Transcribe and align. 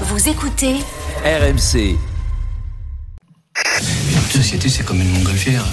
Vous 0.00 0.28
écoutez 0.28 0.74
RMC. 1.24 1.96
Une 4.10 4.30
société, 4.42 4.68
c'est 4.68 4.84
comme 4.84 5.00
une 5.00 5.10
montgolfière. 5.10 5.64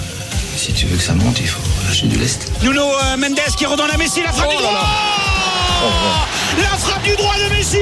Si 0.56 0.74
tu 0.74 0.86
veux 0.86 0.98
que 0.98 1.04
ça 1.04 1.14
monte, 1.14 1.40
il 1.40 1.48
faut 1.48 1.62
lâcher 1.88 2.08
du 2.08 2.18
lest. 2.18 2.52
Nuno 2.62 2.82
euh, 2.84 3.18
Mendes 3.18 3.40
qui 3.58 3.66
redonne 3.66 3.90
à 3.90 3.98
Messi, 3.98 4.22
la 4.22 4.32
frappe 4.32 4.50
Oh 4.52 4.58
du 4.58 4.64
droit 4.64 6.28
La 6.62 6.78
frappe 6.78 7.04
du 7.04 7.16
droit 7.16 7.34
de 7.36 7.56
Messi 7.56 7.78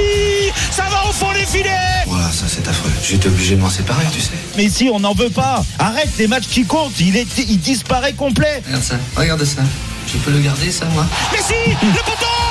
Ça 0.71 0.83
va 0.83 1.09
au 1.09 1.11
fond 1.11 1.33
des 1.33 1.45
filets 1.45 2.03
Voilà, 2.07 2.31
ça 2.31 2.45
c'est 2.47 2.65
affreux. 2.67 2.91
J'étais 3.03 3.27
obligé 3.27 3.55
de 3.55 3.61
m'en 3.61 3.69
séparer, 3.69 4.05
tu 4.13 4.21
sais. 4.21 4.31
Mais 4.55 4.69
si, 4.69 4.89
on 4.93 5.01
n'en 5.01 5.13
veut 5.13 5.29
pas. 5.31 5.63
Arrête 5.77 6.11
les 6.17 6.27
matchs 6.27 6.47
qui 6.47 6.63
comptent. 6.63 6.99
Il, 7.01 7.17
est, 7.17 7.27
il 7.37 7.59
disparaît 7.59 8.13
complet. 8.13 8.61
Regarde 8.65 8.83
ça, 8.83 8.95
regarde 9.17 9.43
ça. 9.43 9.61
Je 10.07 10.17
peux 10.17 10.31
le 10.31 10.39
garder, 10.39 10.71
ça, 10.71 10.85
moi? 10.85 11.05
Messi 11.33 11.53
Le 11.81 11.99
poteau 12.03 12.48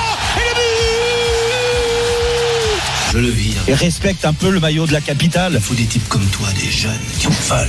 Je 3.11 3.17
le 3.17 3.29
vire. 3.29 3.61
Et 3.67 3.73
respecte 3.73 4.23
un 4.23 4.33
peu 4.33 4.51
le 4.51 4.59
maillot 4.59 4.85
de 4.85 4.93
la 4.93 5.01
capitale. 5.01 5.53
Il 5.55 5.59
faut 5.59 5.73
des 5.73 5.85
types 5.85 6.07
comme 6.09 6.25
toi, 6.27 6.47
des 6.53 6.69
jeunes 6.69 6.93
qui 7.17 7.25
en 7.25 7.31
veulent. 7.31 7.67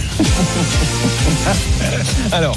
Alors, 2.33 2.57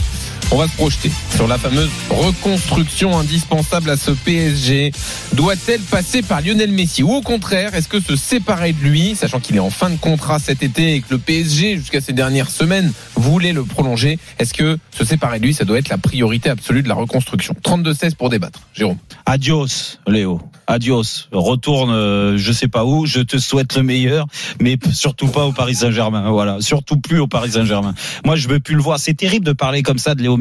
on 0.52 0.58
va 0.58 0.68
se 0.68 0.76
projeter 0.76 1.12
sur 1.36 1.48
la 1.48 1.58
fameuse 1.58 1.90
reconstruction 2.10 3.18
indispensable 3.18 3.90
à 3.90 3.98
ce 3.98 4.12
PSG. 4.12 4.92
Doit-elle 5.34 5.82
passer 5.82 6.22
par 6.22 6.42
Lionel 6.42 6.72
Messi 6.72 7.04
ou 7.04 7.12
au 7.12 7.22
contraire, 7.22 7.74
est-ce 7.76 7.88
que 7.88 8.00
se 8.00 8.16
séparer 8.16 8.74
de 8.74 8.82
lui, 8.82 9.16
sachant 9.16 9.40
qu'il 9.40 9.56
est 9.56 9.60
en 9.60 9.70
fin 9.70 9.90
de 9.90 9.98
contrat 9.98 10.40
cet 10.40 10.64
été 10.64 10.96
et 10.96 11.02
que 11.02 11.08
le 11.12 11.18
PSG, 11.18 11.78
jusqu'à 11.78 12.02
ces 12.02 12.14
dernières 12.14 12.50
semaines, 12.50 12.92
voulait 13.16 13.54
le 13.54 13.64
prolonger, 13.64 14.20
est-ce 14.40 14.54
que 14.54 14.78
se 14.92 15.06
séparer 15.06 15.40
de 15.40 15.46
lui, 15.46 15.54
ça 15.54 15.66
doit 15.66 15.80
être 15.80 15.90
la 15.90 15.98
priorité 15.98 16.50
absolue 16.50 16.84
de 16.84 16.90
la 16.90 16.96
reconstruction? 16.96 17.56
32-16 17.64 18.16
pour 18.16 18.30
débattre. 18.30 18.62
Jérôme. 18.74 18.98
Adios, 19.26 19.98
Léo. 20.08 20.42
Adios. 20.68 21.28
Retourne, 21.32 21.92
euh, 21.92 22.38
je 22.38 22.52
sais 22.52 22.68
pas 22.68 22.86
où. 22.86 23.06
Je 23.06 23.20
te 23.20 23.38
souhaite 23.38 23.76
le 23.76 23.84
meilleur, 23.84 24.28
mais 24.62 24.78
surtout 24.92 25.28
pas 25.28 25.46
au 25.46 25.52
Paris 25.52 25.76
Saint-Germain. 25.76 26.30
Voilà, 26.32 26.58
surtout 26.62 26.98
plus 26.98 27.20
au 27.20 27.28
Paris 27.28 27.52
Saint-Germain. 27.52 27.94
Moi, 28.26 28.36
je 28.36 28.48
veux 28.48 28.60
plus 28.60 28.76
le 28.76 28.82
voir. 28.82 29.00
C'est 29.00 29.14
terrible 29.14 29.46
de 29.46 29.54
parler 29.54 29.84
comme 29.84 29.98
ça 29.98 30.16
de 30.16 30.22
Léo 30.22 30.33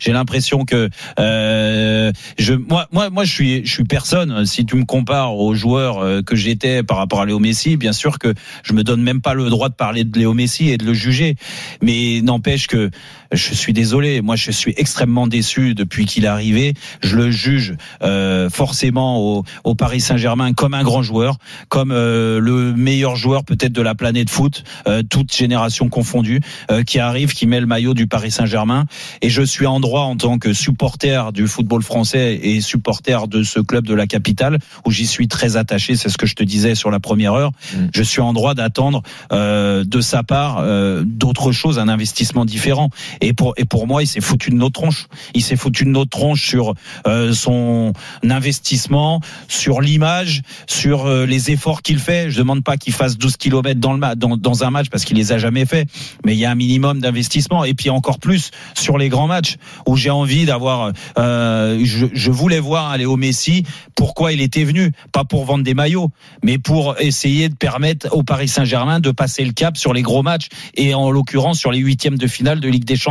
J'ai 0.00 0.12
l'impression 0.12 0.64
que 0.64 0.88
euh, 1.18 2.12
je, 2.38 2.54
moi, 2.54 2.86
moi, 2.92 3.10
moi, 3.10 3.24
je 3.24 3.32
suis, 3.32 3.66
je 3.66 3.72
suis 3.72 3.84
personne. 3.84 4.46
Si 4.46 4.64
tu 4.64 4.76
me 4.76 4.84
compares 4.84 5.36
aux 5.36 5.54
joueurs 5.54 5.98
euh, 5.98 6.22
que 6.22 6.36
j'étais 6.36 6.82
par 6.82 6.96
rapport 6.96 7.20
à 7.20 7.26
Léo 7.26 7.38
Messi, 7.38 7.76
bien 7.76 7.92
sûr 7.92 8.18
que 8.18 8.34
je 8.62 8.72
me 8.72 8.82
donne 8.82 9.02
même 9.02 9.20
pas 9.20 9.34
le 9.34 9.48
droit 9.48 9.68
de 9.68 9.74
parler 9.74 10.04
de 10.04 10.18
Léo 10.18 10.34
Messi 10.34 10.70
et 10.70 10.78
de 10.78 10.84
le 10.84 10.94
juger. 10.94 11.36
Mais 11.82 12.20
n'empêche 12.22 12.66
que 12.66 12.90
je 13.32 13.54
suis 13.54 13.72
désolé. 13.72 14.20
Moi, 14.20 14.36
je 14.36 14.50
suis 14.50 14.74
extrêmement 14.76 15.26
déçu 15.26 15.74
depuis 15.74 16.06
qu'il 16.06 16.24
est 16.24 16.28
arrivé. 16.28 16.74
Je 17.02 17.16
le 17.16 17.30
juge 17.30 17.76
euh, 18.02 18.50
forcément 18.50 19.20
au, 19.20 19.44
au 19.64 19.74
Paris 19.74 20.00
Saint-Germain 20.00 20.52
comme 20.52 20.74
un 20.74 20.82
grand 20.82 21.02
joueur, 21.02 21.38
comme 21.68 21.92
euh, 21.92 22.38
le 22.40 22.72
meilleur 22.72 23.16
joueur 23.16 23.44
peut-être 23.44 23.72
de 23.72 23.82
la 23.82 23.94
planète 23.94 24.30
foot, 24.30 24.64
euh, 24.86 25.02
toute 25.02 25.34
génération 25.34 25.88
confondue, 25.88 26.40
euh, 26.70 26.82
qui 26.82 26.98
arrive, 26.98 27.32
qui 27.32 27.46
met 27.46 27.60
le 27.60 27.66
maillot 27.66 27.94
du 27.94 28.06
Paris 28.06 28.30
Saint-Germain. 28.30 28.86
Et 29.22 29.30
je 29.30 29.42
suis 29.42 29.66
en 29.66 29.80
droit 29.80 30.02
en 30.02 30.16
tant 30.16 30.38
que 30.38 30.52
supporter 30.52 31.32
du 31.32 31.46
football 31.46 31.82
français 31.82 32.38
et 32.42 32.60
supporter 32.60 33.28
de 33.28 33.42
ce 33.42 33.60
club 33.60 33.86
de 33.86 33.94
la 33.94 34.06
capitale 34.06 34.58
où 34.84 34.90
j'y 34.90 35.06
suis 35.06 35.28
très 35.28 35.56
attaché. 35.56 35.96
C'est 35.96 36.08
ce 36.08 36.18
que 36.18 36.26
je 36.26 36.34
te 36.34 36.42
disais 36.42 36.74
sur 36.74 36.90
la 36.90 37.00
première 37.00 37.34
heure. 37.34 37.52
Mm. 37.74 37.86
Je 37.94 38.02
suis 38.02 38.20
en 38.20 38.32
droit 38.32 38.54
d'attendre 38.54 39.02
euh, 39.32 39.84
de 39.84 40.00
sa 40.00 40.22
part 40.22 40.58
euh, 40.60 41.02
d'autres 41.04 41.52
choses, 41.52 41.78
un 41.78 41.88
investissement 41.88 42.44
différent. 42.44 42.90
Et 43.20 43.32
pour 43.32 43.54
et 43.56 43.64
pour 43.64 43.86
moi, 43.86 44.02
il 44.02 44.06
s'est 44.06 44.20
foutu 44.20 44.50
de 44.50 44.56
notre 44.56 44.80
tronche. 44.80 45.06
Il 45.34 45.42
s'est 45.42 45.56
foutu 45.56 45.84
de 45.84 45.90
notre 45.90 46.10
tronche 46.10 46.46
sur 46.46 46.74
euh, 47.06 47.32
son 47.32 47.92
investissement, 48.22 49.20
sur 49.48 49.80
l'image, 49.80 50.42
sur 50.66 51.06
euh, 51.06 51.26
les 51.26 51.50
efforts 51.50 51.82
qu'il 51.82 51.98
fait. 51.98 52.30
Je 52.30 52.38
demande 52.38 52.62
pas 52.62 52.76
qu'il 52.76 52.92
fasse 52.92 53.16
12 53.16 53.36
kilomètres 53.36 53.80
dans 53.80 53.92
le 53.92 54.14
dans, 54.16 54.36
dans 54.36 54.64
un 54.64 54.70
match 54.70 54.88
parce 54.90 55.04
qu'il 55.04 55.16
les 55.16 55.32
a 55.32 55.38
jamais 55.38 55.66
fait, 55.66 55.88
mais 56.24 56.34
il 56.34 56.38
y 56.38 56.44
a 56.44 56.50
un 56.50 56.54
minimum 56.54 57.00
d'investissement. 57.00 57.64
Et 57.64 57.74
puis 57.74 57.90
encore 57.90 58.18
plus 58.18 58.50
sur 58.74 58.98
les 58.98 59.08
grands 59.08 59.26
matchs 59.26 59.56
où 59.86 59.96
j'ai 59.96 60.10
envie 60.10 60.44
d'avoir. 60.44 60.92
Euh, 61.18 61.80
je, 61.82 62.06
je 62.12 62.30
voulais 62.30 62.60
voir 62.60 62.90
un 62.90 62.96
Léo 62.96 63.16
Messi. 63.16 63.64
Pourquoi 63.94 64.32
il 64.32 64.40
était 64.40 64.64
venu? 64.64 64.92
Pas 65.12 65.24
pour 65.24 65.44
vendre 65.44 65.64
des 65.64 65.74
maillots, 65.74 66.10
mais 66.42 66.58
pour 66.58 66.96
essayer 67.00 67.48
de 67.48 67.54
permettre 67.54 68.08
au 68.12 68.22
Paris 68.22 68.48
Saint-Germain 68.48 69.00
de 69.00 69.10
passer 69.10 69.44
le 69.44 69.52
cap 69.52 69.76
sur 69.76 69.92
les 69.92 70.02
gros 70.02 70.22
matchs 70.22 70.48
et 70.74 70.94
en 70.94 71.10
l'occurrence 71.10 71.58
sur 71.58 71.70
les 71.70 71.78
huitièmes 71.78 72.18
de 72.18 72.26
finale 72.26 72.60
de 72.60 72.68
Ligue 72.68 72.84
des 72.84 72.96
Champions. 72.96 73.05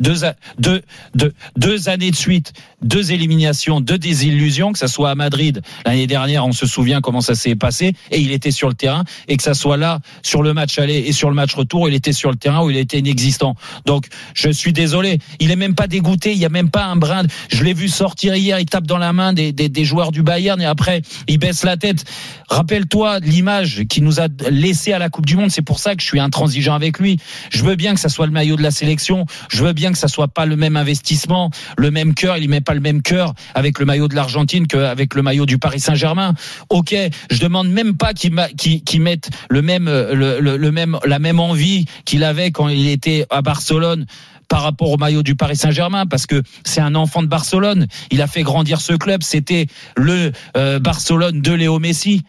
Deux, 0.00 0.24
a- 0.24 0.34
deux, 0.58 0.82
deux, 1.14 1.32
deux 1.56 1.88
années 1.88 2.10
de 2.10 2.16
suite, 2.16 2.52
deux 2.82 3.12
éliminations, 3.12 3.80
deux 3.80 3.98
désillusions, 3.98 4.72
que 4.72 4.78
ça 4.78 4.88
soit 4.88 5.10
à 5.10 5.14
Madrid 5.14 5.60
l'année 5.84 6.06
dernière, 6.06 6.46
on 6.46 6.52
se 6.52 6.66
souvient 6.66 7.00
comment 7.00 7.20
ça 7.20 7.34
s'est 7.34 7.54
passé, 7.56 7.94
et 8.10 8.20
il 8.20 8.30
était 8.32 8.50
sur 8.50 8.68
le 8.68 8.74
terrain, 8.74 9.04
et 9.28 9.36
que 9.36 9.42
ça 9.42 9.54
soit 9.54 9.76
là 9.76 10.00
sur 10.22 10.42
le 10.42 10.54
match 10.54 10.78
aller 10.78 10.98
et 10.98 11.12
sur 11.12 11.28
le 11.28 11.34
match 11.34 11.54
retour, 11.54 11.88
il 11.88 11.94
était 11.94 12.12
sur 12.12 12.30
le 12.30 12.36
terrain 12.36 12.62
où 12.64 12.70
il 12.70 12.76
était 12.76 12.98
inexistant. 12.98 13.54
Donc 13.84 14.06
je 14.34 14.48
suis 14.50 14.72
désolé, 14.72 15.18
il 15.40 15.50
est 15.50 15.56
même 15.56 15.74
pas 15.74 15.86
dégoûté, 15.86 16.32
il 16.32 16.38
y 16.38 16.44
a 16.44 16.48
même 16.48 16.70
pas 16.70 16.84
un 16.86 16.96
brin. 16.96 17.22
Je 17.50 17.62
l'ai 17.64 17.74
vu 17.74 17.88
sortir 17.88 18.34
hier, 18.36 18.58
il 18.60 18.66
tape 18.66 18.86
dans 18.86 18.98
la 18.98 19.12
main 19.12 19.32
des, 19.32 19.52
des, 19.52 19.68
des 19.68 19.84
joueurs 19.84 20.12
du 20.12 20.22
Bayern 20.22 20.60
et 20.60 20.66
après 20.66 21.02
il 21.28 21.38
baisse 21.38 21.64
la 21.64 21.76
tête. 21.76 22.04
Rappelle-toi 22.48 23.20
l'image 23.20 23.84
qu'il 23.88 24.04
nous 24.04 24.20
a 24.20 24.28
laissé 24.50 24.92
à 24.92 24.98
la 24.98 25.08
Coupe 25.08 25.26
du 25.26 25.36
Monde. 25.36 25.50
C'est 25.50 25.62
pour 25.62 25.78
ça 25.78 25.94
que 25.96 26.02
je 26.02 26.06
suis 26.06 26.20
intransigeant 26.20 26.74
avec 26.74 26.98
lui. 26.98 27.18
Je 27.50 27.64
veux 27.64 27.74
bien 27.74 27.94
que 27.94 28.00
ça 28.00 28.08
soit 28.08 28.26
le 28.26 28.32
maillot 28.32 28.56
de 28.56 28.62
la 28.62 28.70
sélection. 28.70 29.26
Je 29.48 29.64
veux 29.64 29.72
bien 29.72 29.92
que 29.92 29.98
ça 29.98 30.08
soit 30.08 30.28
pas 30.28 30.46
le 30.46 30.56
même 30.56 30.76
investissement, 30.76 31.50
le 31.76 31.90
même 31.90 32.14
cœur. 32.14 32.36
Il 32.38 32.48
met 32.48 32.60
pas 32.60 32.74
le 32.74 32.80
même 32.80 33.02
cœur 33.02 33.34
avec 33.54 33.78
le 33.78 33.84
maillot 33.86 34.08
de 34.08 34.14
l'Argentine 34.14 34.66
qu'avec 34.66 35.14
le 35.14 35.22
maillot 35.22 35.46
du 35.46 35.58
Paris 35.58 35.80
Saint-Germain. 35.80 36.34
Ok, 36.68 36.94
je 37.30 37.40
demande 37.40 37.68
même 37.68 37.96
pas 37.96 38.12
qu'il 38.14 38.34
qu'il 38.56 39.02
mette 39.02 39.30
le 39.48 39.62
même, 39.62 39.86
le, 39.86 40.40
le- 40.40 40.56
le 40.56 40.72
même, 40.72 40.98
la 41.04 41.18
même 41.18 41.40
envie 41.40 41.86
qu'il 42.04 42.24
avait 42.24 42.50
quand 42.50 42.68
il 42.68 42.88
était 42.88 43.26
à 43.30 43.42
Barcelone 43.42 44.06
par 44.48 44.62
rapport 44.62 44.90
au 44.90 44.96
maillot 44.98 45.22
du 45.22 45.34
Paris 45.36 45.56
Saint-Germain 45.56 46.06
parce 46.06 46.26
que 46.26 46.42
c'est 46.64 46.80
un 46.80 46.94
enfant 46.94 47.22
de 47.22 47.28
Barcelone. 47.28 47.86
Il 48.10 48.20
a 48.22 48.26
fait 48.26 48.42
grandir 48.42 48.80
ce 48.80 48.92
club. 48.92 49.22
C'était 49.22 49.66
le 49.96 50.32
euh, 50.56 50.78
Barcelone 50.78 51.40
de 51.40 51.52
Léo 51.52 51.78
Messi. 51.78 52.22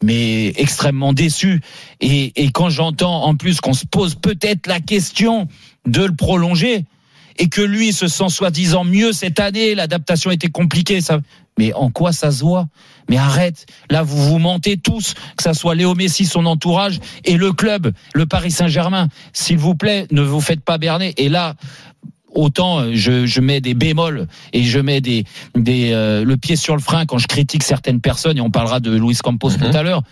Mais 0.00 0.52
extrêmement 0.56 1.12
déçu. 1.12 1.60
Et, 2.00 2.32
et 2.40 2.50
quand 2.52 2.70
j'entends 2.70 3.24
en 3.24 3.34
plus 3.34 3.60
qu'on 3.60 3.72
se 3.72 3.84
pose 3.84 4.14
peut-être 4.14 4.68
la 4.68 4.78
question 4.78 5.48
de 5.88 6.04
le 6.04 6.14
prolonger 6.14 6.84
et 7.40 7.48
que 7.48 7.60
lui 7.62 7.92
se 7.92 8.08
sent 8.08 8.28
soi-disant 8.30 8.84
mieux 8.84 9.12
cette 9.12 9.38
année, 9.40 9.74
l'adaptation 9.74 10.30
était 10.30 10.48
compliquée. 10.50 11.00
Ça... 11.00 11.20
Mais 11.58 11.72
en 11.72 11.90
quoi 11.90 12.12
ça 12.12 12.30
se 12.30 12.42
voit? 12.44 12.66
Mais 13.08 13.16
arrête. 13.16 13.66
Là, 13.90 14.02
vous 14.02 14.22
vous 14.22 14.38
mentez 14.38 14.76
tous, 14.76 15.14
que 15.36 15.42
ça 15.42 15.54
soit 15.54 15.74
Léo 15.74 15.94
Messi, 15.94 16.24
son 16.26 16.46
entourage 16.46 17.00
et 17.24 17.36
le 17.36 17.52
club, 17.52 17.92
le 18.14 18.26
Paris 18.26 18.50
Saint-Germain. 18.50 19.08
S'il 19.32 19.58
vous 19.58 19.74
plaît, 19.74 20.06
ne 20.10 20.22
vous 20.22 20.40
faites 20.40 20.60
pas 20.60 20.78
berner. 20.78 21.14
Et 21.16 21.28
là, 21.28 21.54
autant 22.34 22.80
euh, 22.80 22.90
je, 22.94 23.24
je 23.26 23.40
mets 23.40 23.60
des 23.60 23.74
bémols 23.74 24.26
et 24.52 24.62
je 24.64 24.78
mets 24.78 25.00
des, 25.00 25.24
des 25.56 25.92
euh, 25.92 26.24
le 26.24 26.36
pied 26.36 26.56
sur 26.56 26.74
le 26.76 26.82
frein 26.82 27.06
quand 27.06 27.18
je 27.18 27.26
critique 27.26 27.62
certaines 27.62 28.00
personnes 28.00 28.36
et 28.38 28.40
on 28.40 28.50
parlera 28.50 28.80
de 28.80 28.90
Luis 28.96 29.16
Campos 29.16 29.50
Mhm. 29.50 29.58
tout 29.70 29.76
à 29.76 29.82
l'heure. 29.82 30.02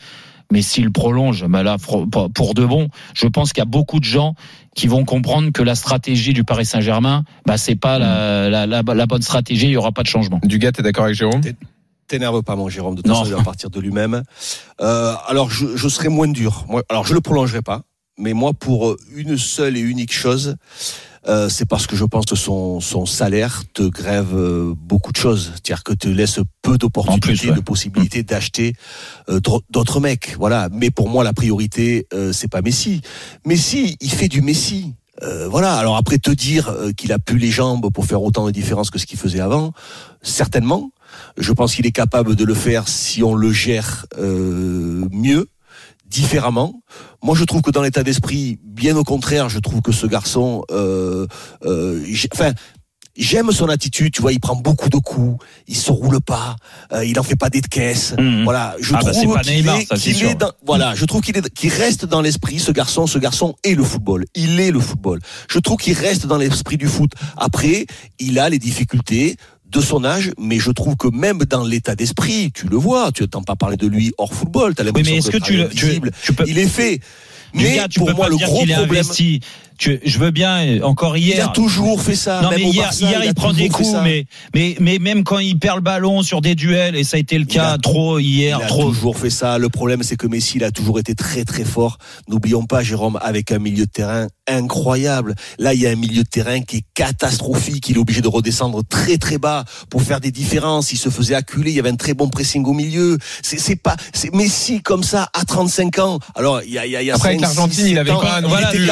Mais 0.52 0.62
s'il 0.62 0.92
prolonge, 0.92 1.44
bah 1.48 1.62
là, 1.62 1.76
pour 1.78 2.06
pour 2.08 2.54
de 2.54 2.64
bon, 2.64 2.88
je 3.14 3.26
pense 3.26 3.52
qu'il 3.52 3.60
y 3.60 3.66
a 3.66 3.70
beaucoup 3.70 3.98
de 3.98 4.04
gens 4.04 4.34
qui 4.76 4.86
vont 4.86 5.04
comprendre 5.04 5.50
que 5.50 5.62
la 5.62 5.74
stratégie 5.74 6.32
du 6.32 6.44
Paris 6.44 6.66
Saint-Germain, 6.66 7.24
bah 7.46 7.56
c'est 7.58 7.74
pas 7.76 7.98
la, 7.98 8.48
la, 8.48 8.66
la, 8.66 8.82
la 8.86 9.06
bonne 9.06 9.22
stratégie, 9.22 9.66
il 9.66 9.72
y 9.72 9.76
aura 9.76 9.90
pas 9.92 10.02
de 10.02 10.08
changement. 10.08 10.38
Dugas, 10.44 10.72
t'es 10.72 10.82
d'accord 10.82 11.04
avec 11.04 11.16
Jérôme? 11.16 11.40
T'énerve 12.06 12.42
pas, 12.44 12.54
mon 12.54 12.68
Jérôme. 12.68 12.94
De 12.94 13.02
toute 13.02 13.08
Non. 13.10 13.16
façon, 13.24 13.30
il 13.30 13.34
va 13.36 13.42
partir 13.42 13.68
de 13.70 13.80
lui-même. 13.80 14.22
Euh, 14.80 15.14
alors, 15.26 15.50
je, 15.50 15.76
je 15.76 15.88
serai 15.88 16.08
moins 16.08 16.28
dur. 16.28 16.64
Moi, 16.68 16.84
alors, 16.88 17.04
je 17.04 17.14
le 17.14 17.20
prolongerai 17.20 17.62
pas. 17.62 17.82
Mais 18.16 18.32
moi, 18.32 18.52
pour 18.54 18.96
une 19.14 19.36
seule 19.36 19.76
et 19.76 19.80
unique 19.80 20.12
chose, 20.12 20.54
euh, 21.28 21.48
c'est 21.48 21.66
parce 21.66 21.86
que 21.86 21.96
je 21.96 22.04
pense 22.04 22.24
que 22.26 22.36
son, 22.36 22.80
son 22.80 23.06
salaire 23.06 23.62
te 23.74 23.82
grève 23.82 24.34
euh, 24.34 24.74
beaucoup 24.76 25.12
de 25.12 25.16
choses. 25.16 25.52
C'est-à-dire 25.54 25.82
que 25.82 25.92
te 25.92 26.08
laisse 26.08 26.40
peu 26.62 26.78
d'opportunités, 26.78 27.50
ouais. 27.50 27.56
de 27.56 27.60
possibilités 27.60 28.22
d'acheter 28.22 28.74
euh, 29.28 29.40
d'autres 29.70 30.00
mecs. 30.00 30.36
Voilà. 30.38 30.68
Mais 30.72 30.90
pour 30.90 31.08
moi, 31.08 31.24
la 31.24 31.32
priorité, 31.32 32.06
euh, 32.12 32.32
c'est 32.32 32.48
pas 32.48 32.62
Messi. 32.62 33.00
Messi, 33.44 33.96
il 34.00 34.10
fait 34.10 34.28
du 34.28 34.42
Messi. 34.42 34.94
Euh, 35.22 35.48
voilà. 35.48 35.74
Alors 35.76 35.96
après, 35.96 36.18
te 36.18 36.30
dire 36.30 36.68
euh, 36.68 36.92
qu'il 36.92 37.12
a 37.12 37.18
plus 37.18 37.38
les 37.38 37.50
jambes 37.50 37.90
pour 37.92 38.04
faire 38.06 38.22
autant 38.22 38.46
de 38.46 38.50
différence 38.50 38.90
que 38.90 38.98
ce 38.98 39.06
qu'il 39.06 39.18
faisait 39.18 39.40
avant, 39.40 39.72
certainement. 40.22 40.90
Je 41.38 41.52
pense 41.52 41.74
qu'il 41.74 41.86
est 41.86 41.92
capable 41.92 42.36
de 42.36 42.44
le 42.44 42.54
faire 42.54 42.88
si 42.88 43.22
on 43.22 43.34
le 43.34 43.50
gère 43.50 44.06
euh, 44.18 45.06
mieux, 45.10 45.48
différemment. 46.08 46.80
Moi, 47.22 47.34
je 47.36 47.44
trouve 47.44 47.62
que 47.62 47.70
dans 47.70 47.82
l'état 47.82 48.02
d'esprit, 48.02 48.58
bien 48.64 48.96
au 48.96 49.04
contraire, 49.04 49.48
je 49.48 49.58
trouve 49.58 49.82
que 49.82 49.92
ce 49.92 50.06
garçon, 50.06 50.62
euh, 50.70 51.26
euh, 51.64 52.04
enfin. 52.32 52.52
J'aime 53.18 53.50
son 53.50 53.70
attitude, 53.70 54.12
tu 54.12 54.20
vois, 54.20 54.34
il 54.34 54.40
prend 54.40 54.56
beaucoup 54.56 54.90
de 54.90 54.98
coups, 54.98 55.42
il 55.66 55.74
se 55.74 55.90
roule 55.90 56.20
pas, 56.20 56.56
euh, 56.92 57.02
il 57.02 57.18
en 57.18 57.22
fait 57.22 57.34
pas 57.34 57.48
des 57.48 57.62
de 57.62 57.66
caisse. 57.66 58.14
Mhm. 58.18 58.44
Voilà, 58.44 58.76
je 58.78 58.94
Ah 58.94 59.00
bah, 59.02 59.12
trouve 59.12 59.40
qu'il 59.40 59.66
est, 59.66 59.86
ça, 59.86 59.96
est 60.28 60.34
dans, 60.34 60.52
voilà, 60.66 60.94
je 60.94 61.06
trouve 61.06 61.22
qu'il 61.22 61.34
est, 61.34 61.48
qu'il 61.54 61.72
reste 61.72 62.04
dans 62.04 62.20
l'esprit, 62.20 62.58
ce 62.58 62.72
garçon, 62.72 63.06
ce 63.06 63.18
garçon 63.18 63.56
est 63.64 63.74
le 63.74 63.84
football. 63.84 64.26
Il 64.34 64.60
est 64.60 64.70
le 64.70 64.80
football. 64.80 65.20
Je 65.48 65.58
trouve 65.60 65.78
qu'il 65.78 65.94
reste 65.94 66.26
dans 66.26 66.36
l'esprit 66.36 66.76
du 66.76 66.88
foot. 66.88 67.12
Après, 67.38 67.86
il 68.18 68.38
a 68.38 68.50
les 68.50 68.58
difficultés 68.58 69.36
de 69.70 69.80
son 69.80 70.04
âge, 70.04 70.32
mais 70.38 70.58
je 70.58 70.70
trouve 70.70 70.96
que 70.96 71.08
même 71.08 71.38
dans 71.38 71.64
l'état 71.64 71.94
d'esprit, 71.96 72.52
tu 72.52 72.68
le 72.68 72.76
vois, 72.76 73.10
tu 73.12 73.22
n'entends 73.22 73.42
pas 73.42 73.56
parler 73.56 73.76
de 73.76 73.86
lui 73.86 74.12
hors 74.18 74.32
football, 74.32 74.74
tu 74.74 74.80
as 74.80 74.84
Oui, 74.84 74.86
l'impression 74.88 75.12
mais 75.12 75.18
est-ce 75.18 75.30
que 75.30 75.38
tu, 75.38 75.56
le- 75.56 75.68
tu, 75.68 75.84
invisible, 75.86 76.10
tu 76.22 76.32
peux, 76.32 76.44
il 76.46 76.58
est 76.58 76.68
fait. 76.68 77.00
Mais 77.54 77.78
tu 77.88 77.98
pour 78.00 78.08
peux 78.08 78.14
moi, 78.14 78.26
pas 78.26 78.30
le 78.30 78.36
dire 78.36 78.46
gros 78.48 78.56
problème, 78.58 78.80
investi. 78.80 79.40
Tu- 79.78 80.00
je 80.04 80.18
veux 80.18 80.30
bien, 80.30 80.82
encore 80.82 81.16
il 81.16 81.24
hier. 81.24 81.48
a 81.50 81.52
toujours 81.52 82.00
fait 82.00 82.14
ça. 82.14 82.40
Non 82.42 82.50
même 82.50 82.60
mais 82.60 82.64
au 82.66 82.72
hier, 82.72 82.84
Barça, 82.84 83.04
hier 83.06 83.20
il, 83.24 83.28
a 83.28 83.34
prend 83.34 83.52
des 83.52 83.68
toujours 83.68 83.78
fait 83.78 83.84
coups, 83.84 83.90
ça. 83.96 84.02
mais, 84.02 84.26
mais 84.54 84.76
mais 84.80 84.98
même 84.98 85.22
quand 85.24 85.38
il 85.38 85.58
perd 85.58 85.76
le 85.76 85.82
ballon 85.82 86.22
sur 86.22 86.40
des 86.40 86.54
duels 86.54 86.96
et 86.96 87.04
ça 87.04 87.16
a 87.16 87.20
été 87.20 87.36
le 87.38 87.44
Il 87.44 87.46
cas 87.54 87.72
a- 87.72 87.78
trop 87.78 88.18
hier, 88.18 88.58
Il 88.60 88.64
a 88.64 88.66
trop. 88.68 88.84
toujours 88.90 89.16
fait 89.18 89.30
ça. 89.30 89.58
Le 89.58 89.68
problème, 89.68 90.02
c'est 90.02 90.16
que 90.16 90.26
Messi, 90.26 90.56
il 90.56 90.64
a 90.64 90.70
toujours 90.70 90.98
été 90.98 91.14
très 91.14 91.44
très 91.44 91.64
fort. 91.64 91.98
N'oublions 92.28 92.64
pas, 92.64 92.82
Jérôme, 92.82 93.18
avec 93.22 93.52
un 93.52 93.58
milieu 93.58 93.84
de 93.86 93.90
terrain 93.90 94.28
incroyable. 94.48 95.34
Là, 95.58 95.74
il 95.74 95.80
y 95.80 95.86
a 95.86 95.90
un 95.90 95.96
milieu 95.96 96.22
de 96.22 96.28
terrain 96.28 96.60
qui 96.60 96.78
est 96.78 96.84
catastrophique. 96.94 97.88
Il 97.88 97.96
est 97.96 97.98
obligé 97.98 98.20
de 98.20 98.28
redescendre 98.28 98.82
très 98.88 99.18
très 99.18 99.38
bas 99.38 99.64
pour 99.90 100.02
faire 100.02 100.20
des 100.20 100.30
différences. 100.30 100.92
Il 100.92 100.96
se 100.98 101.08
faisait 101.08 101.34
acculer. 101.34 101.70
Il 101.70 101.76
y 101.76 101.80
avait 101.80 101.90
un 101.90 101.96
très 101.96 102.14
bon 102.14 102.28
pressing 102.28 102.64
au 102.64 102.72
milieu. 102.72 103.18
C'est 103.42 103.76
pas, 103.76 103.96
c'est 104.12 104.32
Messi 104.34 104.80
comme 104.82 105.02
ça 105.02 105.28
à 105.32 105.44
35 105.44 105.98
ans. 105.98 106.18
Alors, 106.34 106.62
il 106.62 106.72
y 106.72 106.78
a, 106.78 106.86
il 106.86 106.92
y 106.92 106.96
a, 106.96 107.02
il 107.02 107.06
y 107.06 107.10
a 107.10 107.14
Après, 107.14 107.30
avec 107.30 107.40
l'Argentine, 107.40 107.86
il 107.86 107.98
avait 107.98 108.10
pas 108.10 108.40
non 108.40 108.48
il 108.48 108.76
plus 108.76 108.86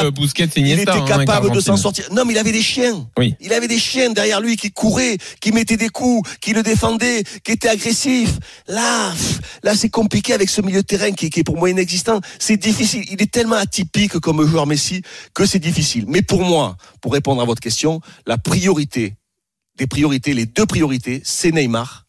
il 0.74 0.80
était 0.80 0.90
hein, 0.90 1.04
capable 1.04 1.50
de 1.50 1.60
s'en 1.60 1.76
sortir. 1.76 2.06
Non, 2.12 2.24
mais 2.24 2.34
il 2.34 2.38
avait 2.38 2.52
des 2.52 2.62
chiens. 2.62 3.06
Oui. 3.18 3.34
Il 3.40 3.52
avait 3.52 3.68
des 3.68 3.78
chiens 3.78 4.10
derrière 4.10 4.40
lui 4.40 4.56
qui 4.56 4.70
couraient, 4.70 5.16
qui 5.40 5.52
mettaient 5.52 5.76
des 5.76 5.88
coups, 5.88 6.28
qui 6.40 6.52
le 6.52 6.62
défendaient, 6.62 7.24
qui 7.42 7.52
étaient 7.52 7.68
agressifs. 7.68 8.38
Là, 8.68 9.12
là, 9.62 9.74
c'est 9.74 9.88
compliqué 9.88 10.32
avec 10.32 10.50
ce 10.50 10.60
milieu 10.60 10.82
de 10.82 10.86
terrain 10.86 11.12
qui, 11.12 11.30
qui 11.30 11.40
est 11.40 11.44
pour 11.44 11.56
moi 11.56 11.70
inexistant. 11.70 12.20
C'est 12.38 12.56
difficile. 12.56 13.04
Il 13.10 13.22
est 13.22 13.30
tellement 13.30 13.56
atypique 13.56 14.18
comme 14.18 14.46
joueur 14.46 14.66
Messi 14.66 15.02
que 15.34 15.46
c'est 15.46 15.58
difficile. 15.58 16.04
Mais 16.08 16.22
pour 16.22 16.42
moi, 16.42 16.76
pour 17.00 17.12
répondre 17.12 17.40
à 17.42 17.44
votre 17.44 17.60
question, 17.60 18.00
la 18.26 18.38
priorité 18.38 19.16
des 19.76 19.86
priorités, 19.86 20.34
les 20.34 20.46
deux 20.46 20.66
priorités, 20.66 21.20
c'est 21.24 21.50
Neymar 21.50 22.06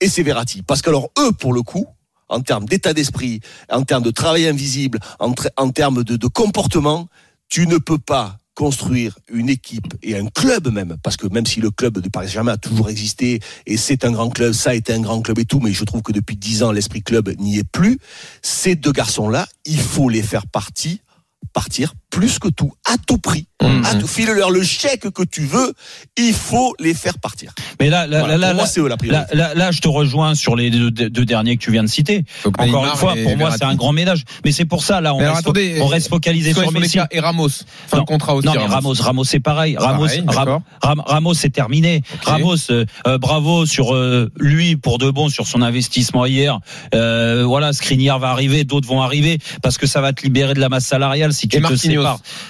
et 0.00 0.08
c'est 0.08 0.22
Verratti. 0.22 0.62
Parce 0.62 0.82
que 0.82 0.90
alors 0.90 1.10
eux, 1.18 1.32
pour 1.32 1.52
le 1.52 1.62
coup, 1.62 1.86
en 2.28 2.40
termes 2.40 2.66
d'état 2.66 2.92
d'esprit, 2.92 3.40
en 3.70 3.82
termes 3.82 4.02
de 4.02 4.10
travail 4.10 4.46
invisible, 4.46 4.98
en, 5.18 5.70
termes 5.70 6.02
de, 6.02 6.16
de 6.16 6.26
comportement, 6.26 7.08
tu 7.48 7.66
ne 7.66 7.78
peux 7.78 7.98
pas 7.98 8.38
construire 8.54 9.18
une 9.30 9.50
équipe 9.50 9.94
et 10.02 10.16
un 10.16 10.26
club 10.26 10.72
même, 10.72 10.96
parce 11.02 11.16
que 11.16 11.26
même 11.28 11.44
si 11.44 11.60
le 11.60 11.70
club 11.70 11.98
de 11.98 12.08
Paris 12.08 12.26
Saint-Germain 12.28 12.52
a 12.52 12.56
toujours 12.56 12.88
existé 12.88 13.40
et 13.66 13.76
c'est 13.76 14.04
un 14.04 14.12
grand 14.12 14.30
club, 14.30 14.52
ça 14.52 14.70
a 14.70 14.74
été 14.74 14.94
un 14.94 15.00
grand 15.00 15.20
club 15.20 15.38
et 15.38 15.44
tout, 15.44 15.60
mais 15.60 15.72
je 15.72 15.84
trouve 15.84 16.00
que 16.00 16.12
depuis 16.12 16.36
dix 16.36 16.62
ans 16.62 16.72
l'esprit 16.72 17.02
club 17.02 17.28
n'y 17.38 17.58
est 17.58 17.70
plus. 17.70 17.98
Ces 18.40 18.74
deux 18.74 18.92
garçons-là, 18.92 19.46
il 19.66 19.78
faut 19.78 20.08
les 20.08 20.22
faire 20.22 20.46
partie, 20.46 21.02
partir 21.52 21.92
plus 22.10 22.38
que 22.38 22.48
tout, 22.48 22.72
à 22.86 22.96
tout 23.06 23.18
prix, 23.18 23.46
Mhm. 23.62 23.84
à 23.84 23.94
tout 23.96 24.06
file-leur 24.06 24.50
le 24.50 24.62
chèque 24.62 25.10
que 25.10 25.22
tu 25.24 25.42
veux, 25.42 25.72
il 26.16 26.32
faut 26.32 26.74
les 26.78 26.94
faire 26.94 27.18
partir. 27.18 27.52
Mais 27.80 27.90
là, 27.90 28.06
là, 28.06 28.20
Voilà, 28.20 28.36
là, 28.38 28.46
pour 28.48 28.54
moi, 28.56 28.64
là, 28.64 28.68
c'est 28.70 28.80
eux 28.80 28.88
la 28.88 28.96
priorité. 28.96 29.34
là, 29.36 29.48
là, 29.48 29.54
là, 29.54 29.70
je 29.70 29.80
te 29.80 29.88
rejoins 29.88 30.34
sur 30.34 30.56
les 30.56 30.70
deux, 30.70 30.90
deux 30.90 31.24
derniers 31.24 31.56
que 31.56 31.62
tu 31.62 31.70
viens 31.72 31.82
de 31.82 31.88
citer. 31.88 32.24
Donc, 32.44 32.54
Encore 32.60 32.66
Neymar 32.66 32.84
une 32.92 32.98
fois, 32.98 33.14
pour 33.22 33.36
moi, 33.36 33.50
c'est 33.52 33.64
un 33.64 33.74
grand 33.74 33.92
ménage. 33.92 34.24
Mais 34.44 34.52
c'est 34.52 34.64
pour 34.64 34.82
ça, 34.84 35.00
là, 35.00 35.14
on, 35.14 35.18
Mais 35.18 35.26
reste, 35.28 35.40
attendez, 35.40 35.78
on 35.80 35.86
reste 35.86 36.08
focalisé 36.08 36.52
sur 36.54 36.70
Messi. 36.72 36.98
et 37.10 37.20
Ramos. 37.20 37.48
Fin 37.88 37.98
Non, 37.98 38.04
contrat 38.04 38.34
aussi. 38.34 38.46
Non, 38.46 38.54
mais 38.54 38.66
Ramos, 38.66 38.94
Ramos, 39.00 39.24
c'est 39.24 39.40
pareil. 39.40 39.76
Ramos, 39.76 40.04
Pareil, 40.06 40.22
Ram- 40.26 40.36
d'accord. 40.46 40.62
Ram- 40.82 41.02
Ramos, 41.04 41.34
c'est 41.34 41.50
terminé. 41.50 42.02
Ramos, 42.24 42.70
euh, 42.70 42.84
euh, 43.06 43.18
bravo 43.18 43.66
sur 43.66 43.94
euh, 43.94 44.30
lui 44.38 44.76
pour 44.76 44.98
de 44.98 45.10
bon 45.10 45.28
sur 45.28 45.46
son 45.46 45.60
investissement 45.62 46.24
hier. 46.26 46.60
Euh, 46.94 47.44
voilà, 47.46 47.72
Skriniar 47.72 48.18
va 48.18 48.28
arriver, 48.30 48.64
d'autres 48.64 48.88
vont 48.88 49.02
arriver 49.02 49.38
parce 49.62 49.76
que 49.78 49.86
ça 49.86 50.00
va 50.00 50.12
te 50.12 50.22
libérer 50.22 50.54
de 50.54 50.60
la 50.60 50.68
masse 50.68 50.86
salariale 50.86 51.32
si 51.32 51.48
tu 51.48 51.56
Et 51.56 51.60
te 51.60 51.66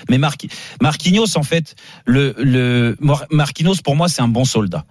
Mais 0.09 0.19
Marqui- 0.19 0.51
Marquinhos, 0.81 1.37
en 1.37 1.43
fait, 1.43 1.75
le, 2.05 2.35
le 2.39 2.97
Mar- 3.01 3.27
Marquinhos 3.31 3.77
pour 3.85 3.97
moi 3.97 4.09
c'est 4.09 4.23
un 4.23 4.29
bon 4.29 4.45
soldat. 4.45 4.85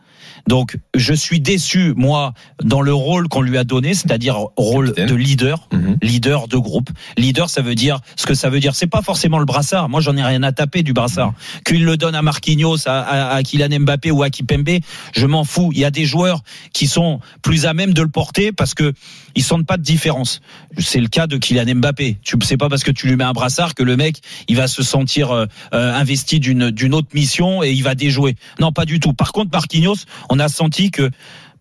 Donc 0.48 0.78
je 0.96 1.14
suis 1.14 1.40
déçu 1.40 1.94
moi 1.96 2.34
dans 2.64 2.82
le 2.82 2.94
rôle 2.94 3.28
qu'on 3.28 3.42
lui 3.42 3.58
a 3.58 3.64
donné, 3.64 3.94
c'est-à-dire 3.94 4.38
rôle 4.58 4.88
Capitaine. 4.88 5.08
de 5.10 5.16
leader 5.16 5.68
Mhm. 5.72 5.98
leader 6.02 6.48
de 6.48 6.58
groupe. 6.58 6.90
Leader, 7.18 7.50
ça 7.50 7.62
veut 7.62 7.76
dire 7.76 8.00
ce 8.16 8.26
que 8.26 8.34
ça 8.34 8.50
veut 8.50 8.60
dire. 8.60 8.76
C'est 8.76 8.88
pas 8.88 9.02
forcément 9.02 9.40
le 9.40 9.46
brassard. 9.46 9.90
Moi, 9.90 10.02
j'en 10.02 10.16
ai 10.18 10.24
rien 10.24 10.44
à 10.44 10.52
taper 10.52 10.84
du 10.84 10.94
brassard. 10.94 11.34
Qu'il 11.66 11.84
le 11.86 11.98
donne 11.98 12.16
à 12.16 12.22
Marquinhos, 12.22 12.88
à, 12.88 13.00
à, 13.00 13.36
à 13.36 13.44
Kylian 13.44 13.80
Mbappé 13.82 14.12
ou 14.12 14.24
à 14.24 14.30
Kipembe, 14.30 14.80
je 15.14 15.26
m'en 15.26 15.44
fous. 15.44 15.72
Il 15.74 15.80
y 15.80 15.86
a 15.86 15.92
des 15.92 16.06
joueurs 16.06 16.42
qui 16.74 16.88
sont 16.88 17.20
plus 17.42 17.66
à 17.66 17.74
même 17.74 17.94
de 17.94 18.02
le 18.02 18.10
porter 18.10 18.52
parce 18.52 18.74
que 18.74 18.94
ils 19.36 19.44
sentent 19.44 19.66
pas 19.66 19.78
de 19.78 19.84
différence. 19.84 20.42
C'est 20.78 21.02
le 21.02 21.08
cas 21.08 21.28
de 21.28 21.38
Kylian 21.38 21.76
Mbappé. 21.76 22.18
Tu 22.24 22.38
sais 22.44 22.58
pas 22.58 22.70
parce 22.70 22.84
que 22.84 22.92
tu 22.92 23.08
lui 23.08 23.16
mets 23.16 23.24
un 23.24 23.34
brassard 23.34 23.74
que 23.76 23.84
le 23.84 23.98
mec, 23.98 24.18
il 24.48 24.56
va 24.56 24.68
se 24.68 24.84
sentir 24.84 25.32
euh, 25.32 25.46
euh, 25.74 25.94
investi 25.94 26.40
d'une 26.40 26.72
d'une 26.72 26.94
autre 26.94 27.10
mission 27.14 27.64
et 27.64 27.72
il 27.72 27.84
va 27.84 27.96
déjouer. 27.96 28.36
Non, 28.60 28.72
pas 28.72 28.86
du 28.86 29.00
tout. 29.00 29.14
Par 29.14 29.32
contre, 29.32 29.50
Marquinhos, 29.52 29.96
on 30.30 30.40
a 30.40 30.48
senti 30.48 30.92
que 30.92 31.10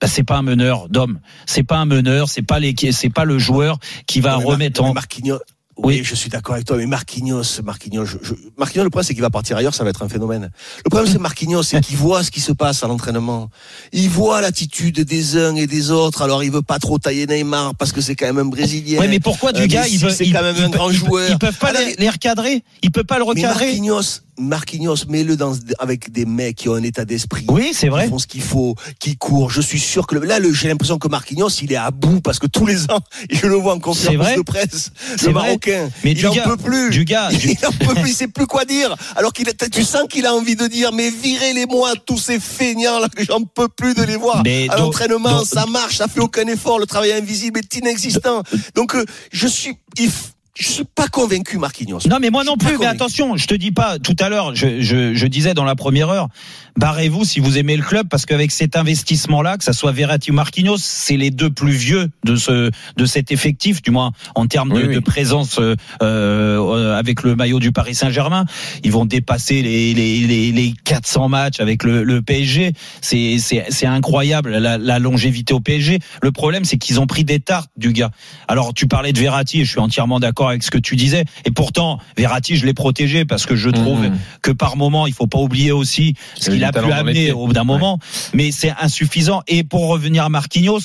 bah, 0.01 0.09
c'est 0.09 0.25
pas 0.25 0.37
un 0.37 0.43
meneur 0.43 0.89
d'homme. 0.89 1.21
C'est 1.47 1.63
pas 1.63 1.77
un 1.77 1.87
meneur. 1.87 2.29
C'est 2.29 2.43
pas 2.43 2.59
les, 2.59 2.75
c'est 2.93 3.11
pas 3.11 3.25
le 3.25 3.39
joueur 3.39 3.79
qui 4.07 4.21
va 4.21 4.33
Non, 4.39 4.47
remettre 4.47 4.83
en. 4.83 4.93
Marquinhos. 4.95 5.39
Oui, 5.77 5.97
Oui. 5.99 6.05
je 6.05 6.15
suis 6.15 6.31
d'accord 6.31 6.55
avec 6.55 6.67
toi, 6.69 6.77
mais 6.77 6.87
Marquinhos, 6.87 7.43
Marquinhos, 7.65 8.05
je, 8.05 8.19
je- 8.23 8.35
Marquinhos, 8.57 8.85
le 8.85 8.91
problème 8.91 9.09
c'est 9.09 9.15
qu'il 9.15 9.23
va 9.23 9.31
partir 9.31 9.57
ailleurs, 9.57 9.75
ça 9.75 9.83
va 9.83 9.91
être 9.91 10.05
un 10.05 10.09
phénomène. 10.09 10.51
Le 10.85 10.89
problème 10.89 11.11
c'est 11.13 11.19
Marquinhos, 11.19 11.65
c'est 11.65 11.81
qu'il 11.81 11.97
voit 11.97 12.23
ce 12.23 12.31
qui 12.31 12.41
se 12.41 12.53
passe 12.53 12.85
à 12.85 12.87
l'entraînement. 12.87 13.51
Il 13.93 14.09
voit 14.09 14.41
l'attitude 14.41 15.01
des 15.01 15.37
uns 15.37 15.57
et 15.57 15.67
des 15.67 15.91
autres. 15.91 16.23
Alors 16.23 16.45
il 16.45 16.53
veut 16.53 16.63
pas 16.63 16.79
trop 16.79 17.01
tailler 17.01 17.27
Neymar 17.27 17.75
parce 17.75 17.91
que 17.91 18.01
c'est 18.01 18.15
quand 18.15 18.27
même 18.27 18.39
un 18.39 18.45
Brésilien. 18.45 19.01
Mais 19.09 19.19
pourquoi 19.19 19.53
du 19.53 19.63
Euh, 19.63 19.67
gars, 19.67 19.89
il 19.89 19.99
veut, 19.99 20.11
c'est 20.11 20.25
il- 20.27 20.33
quand 20.33 20.43
même 20.43 20.55
il 20.57 20.63
un 20.63 20.71
peut- 20.71 20.77
grand 20.79 20.93
joueur. 20.93 21.29
Ils 21.29 21.39
peuvent 21.39 21.59
pas 21.59 21.71
Alors, 21.71 21.81
les, 21.83 21.97
les 21.97 22.09
recadrer. 22.11 22.63
Ils 22.83 22.93
peuvent 22.93 23.03
pas 23.05 23.19
le 23.19 23.25
mais 23.25 23.31
recadrer. 23.31 23.67
Marquinhos, 23.67 24.21
Marquinhos, 24.39 25.07
mets-le 25.09 25.37
dans 25.37 25.55
avec 25.79 26.11
des 26.11 26.25
mecs 26.27 26.57
qui 26.57 26.69
ont 26.69 26.75
un 26.75 26.83
état 26.83 27.05
d'esprit. 27.05 27.45
Oui, 27.49 27.71
c'est 27.73 27.89
vrai. 27.89 28.05
Qui 28.05 28.11
font 28.11 28.19
ce 28.19 28.27
qu'il 28.27 28.43
faut, 28.43 28.75
qui 28.99 29.17
courent. 29.17 29.51
Je 29.51 29.61
suis 29.61 29.79
sûr 29.81 30.07
que 30.07 30.17
le- 30.17 30.27
là, 30.27 30.39
le- 30.39 30.53
j'ai 30.53 30.69
l'impression 30.69 30.99
que 30.99 31.09
Marquinhos, 31.09 31.49
il 31.63 31.73
est 31.73 31.77
à 31.77 31.91
bout 31.91 32.21
parce 32.21 32.39
que 32.39 32.47
tous 32.47 32.67
les 32.67 32.91
ans, 32.91 33.01
je 33.31 33.47
le 33.47 33.55
vois 33.55 33.75
en 33.75 33.79
conférence 33.81 34.17
vrai 34.27 34.37
de 34.37 34.43
presse, 34.43 34.91
C'est 35.17 35.27
le. 35.29 35.33
Marocain. 35.33 35.89
Mais 36.03 36.13
il 36.13 36.17
du 36.19 36.27
en 36.27 36.35
gars- 36.35 36.45
peut 36.45 36.57
plus. 36.57 36.91
du 36.91 37.05
gars, 37.05 37.29
du- 37.33 37.51
il 37.61 37.67
en 37.67 37.71
peut 37.73 37.95
plus. 37.95 38.11
Il 38.11 38.15
sait 38.15 38.29
plus 38.29 38.47
quoi 38.47 38.65
dire. 38.65 38.95
Alors 39.17 39.33
qu'il, 39.33 39.47
tu 39.73 39.85
sens 39.85 40.03
qu'il 40.09 40.27
a 40.27 40.35
envie 40.35 40.57
de 40.57 40.67
dire, 40.67 40.93
mais 40.93 41.11
virez-les-moi 41.11 41.93
tous 42.07 42.19
ces 42.19 42.41
feignants 42.41 42.99
là 42.99 43.09
que 43.09 43.25
j'en 43.29 43.43
peux 43.43 43.69
plus 43.69 43.95
de 43.95 44.03
les 44.03 44.17
voir. 44.17 44.43
Mais 44.45 44.69
à 44.71 44.79
l'entraînement, 44.79 45.45
ça 45.45 45.67
marche, 45.67 45.97
ça 45.99 46.09
fait 46.09 46.21
aucun 46.21 46.47
effort. 46.49 46.79
Le 46.79 46.87
travail 46.87 47.13
invisible 47.13 47.61
est 47.61 47.77
inexistant. 47.77 48.43
Donc, 48.75 48.95
euh, 48.95 49.05
je 49.33 49.47
suis, 49.47 49.77
il 49.99 50.11
je 50.57 50.69
suis 50.69 50.85
pas 50.85 51.09
convaincu, 51.09 51.59
Marquinhos. 51.59 52.01
Non, 52.09 52.19
mais 52.21 52.31
moi 52.31 52.45
non 52.45 52.57
plus. 52.57 52.69
Mais 52.69 52.75
convaincu. 52.75 52.95
attention, 52.95 53.37
je 53.37 53.47
te 53.47 53.55
dis 53.55 53.73
pas. 53.73 53.99
Tout 53.99 54.17
à 54.21 54.29
l'heure, 54.29 54.55
je, 54.55 54.81
je, 54.81 55.15
je 55.15 55.27
disais 55.27 55.53
dans 55.53 55.65
la 55.65 55.75
première 55.75 56.11
heure, 56.11 56.29
barrez-vous 56.77 57.25
si 57.25 57.41
vous 57.41 57.59
aimez 57.59 57.77
le 57.77 57.83
club, 57.83 58.09
parce 58.09 58.27
qu'avec 58.27 58.51
cet 58.51 58.77
investissement-là, 58.77 59.59
que 59.59 59.65
ça 59.65 59.73
soit 59.73 59.93
Verratti 59.93 60.31
ou 60.31 60.35
Marquinhos, 60.35 60.77
c'est 60.79 61.17
les 61.17 61.31
deux 61.31 61.51
plus 61.51 61.73
vieux 61.73 62.09
de 62.25 62.37
ce 62.37 62.71
de 62.97 63.07
cet 63.07 63.31
effectif, 63.33 63.83
du 63.83 63.91
moins 63.91 64.13
en 64.35 64.47
termes 64.47 64.71
de, 64.71 64.75
Oui, 64.77 64.85
oui. 64.89 64.95
de 64.95 65.01
présence 65.01 65.59
euh, 65.59 65.77
euh, 66.03 66.99
avec 66.99 67.23
le 67.23 67.37
maillot 67.37 67.61
du 67.61 67.73
Paris 67.73 67.95
Saint-Germain. 67.95 68.45
Ils 68.83 68.93
vont 68.93 69.05
dépasser 69.05 69.63
les 69.63 69.95
les, 69.95 70.21
les, 70.27 70.53
les 70.53 70.75
400 70.85 71.29
matchs 71.29 71.61
avec 71.61 71.85
le, 71.85 72.03
le 72.05 72.23
PSG. 72.23 72.73
C'est 73.01 73.39
c'est 73.39 73.65
c'est 73.71 73.87
incroyable 73.87 74.51
la, 74.57 74.79
la 74.79 74.99
longévité 74.99 75.55
au 75.55 75.61
PSG. 75.61 75.99
Le 76.23 76.33
problème, 76.33 76.65
c'est 76.65 76.79
qu'ils 76.79 77.01
ont 77.01 77.07
pris 77.07 77.25
des 77.25 77.41
tartes 77.41 77.71
du 77.77 77.93
gars. 77.93 78.11
Alors, 78.49 78.75
tu 78.75 78.87
parlais 78.87 79.13
de 79.13 79.19
Verratti, 79.19 79.61
et 79.61 79.65
je 79.65 79.71
suis 79.71 79.81
entièrement 79.81 80.21
d'accord 80.21 80.49
avec 80.49 80.63
ce 80.63 80.71
que 80.71 80.79
tu 80.79 80.97
disais. 80.97 81.25
Et 81.45 81.51
pourtant, 81.51 81.99
Verratti, 82.17 82.57
je 82.57 82.67
l'ai 82.67 82.75
protégé 82.75 83.25
parce 83.25 83.47
que 83.47 83.57
je 83.57 83.71
trouve 83.71 83.95
Mhm. 83.95 84.19
que 84.43 84.51
par 84.51 84.77
moment, 84.77 85.07
il 85.07 85.13
faut 85.13 85.27
pas 85.27 85.39
oublier 85.39 85.71
aussi 85.73 86.15
ce 86.35 86.51
qu'il 86.51 86.64
du 86.73 86.79
a 86.79 86.83
pu 86.83 86.93
amener 86.93 87.33
au 87.33 87.47
bout 87.47 87.53
d'un 87.53 87.65
moment. 87.65 87.99
Mais 88.33 88.51
c'est 88.53 88.73
insuffisant. 88.81 89.43
Et 89.47 89.65
pour 89.65 89.89
revenir 89.89 90.25
à 90.25 90.29
Marquinhos, 90.29 90.81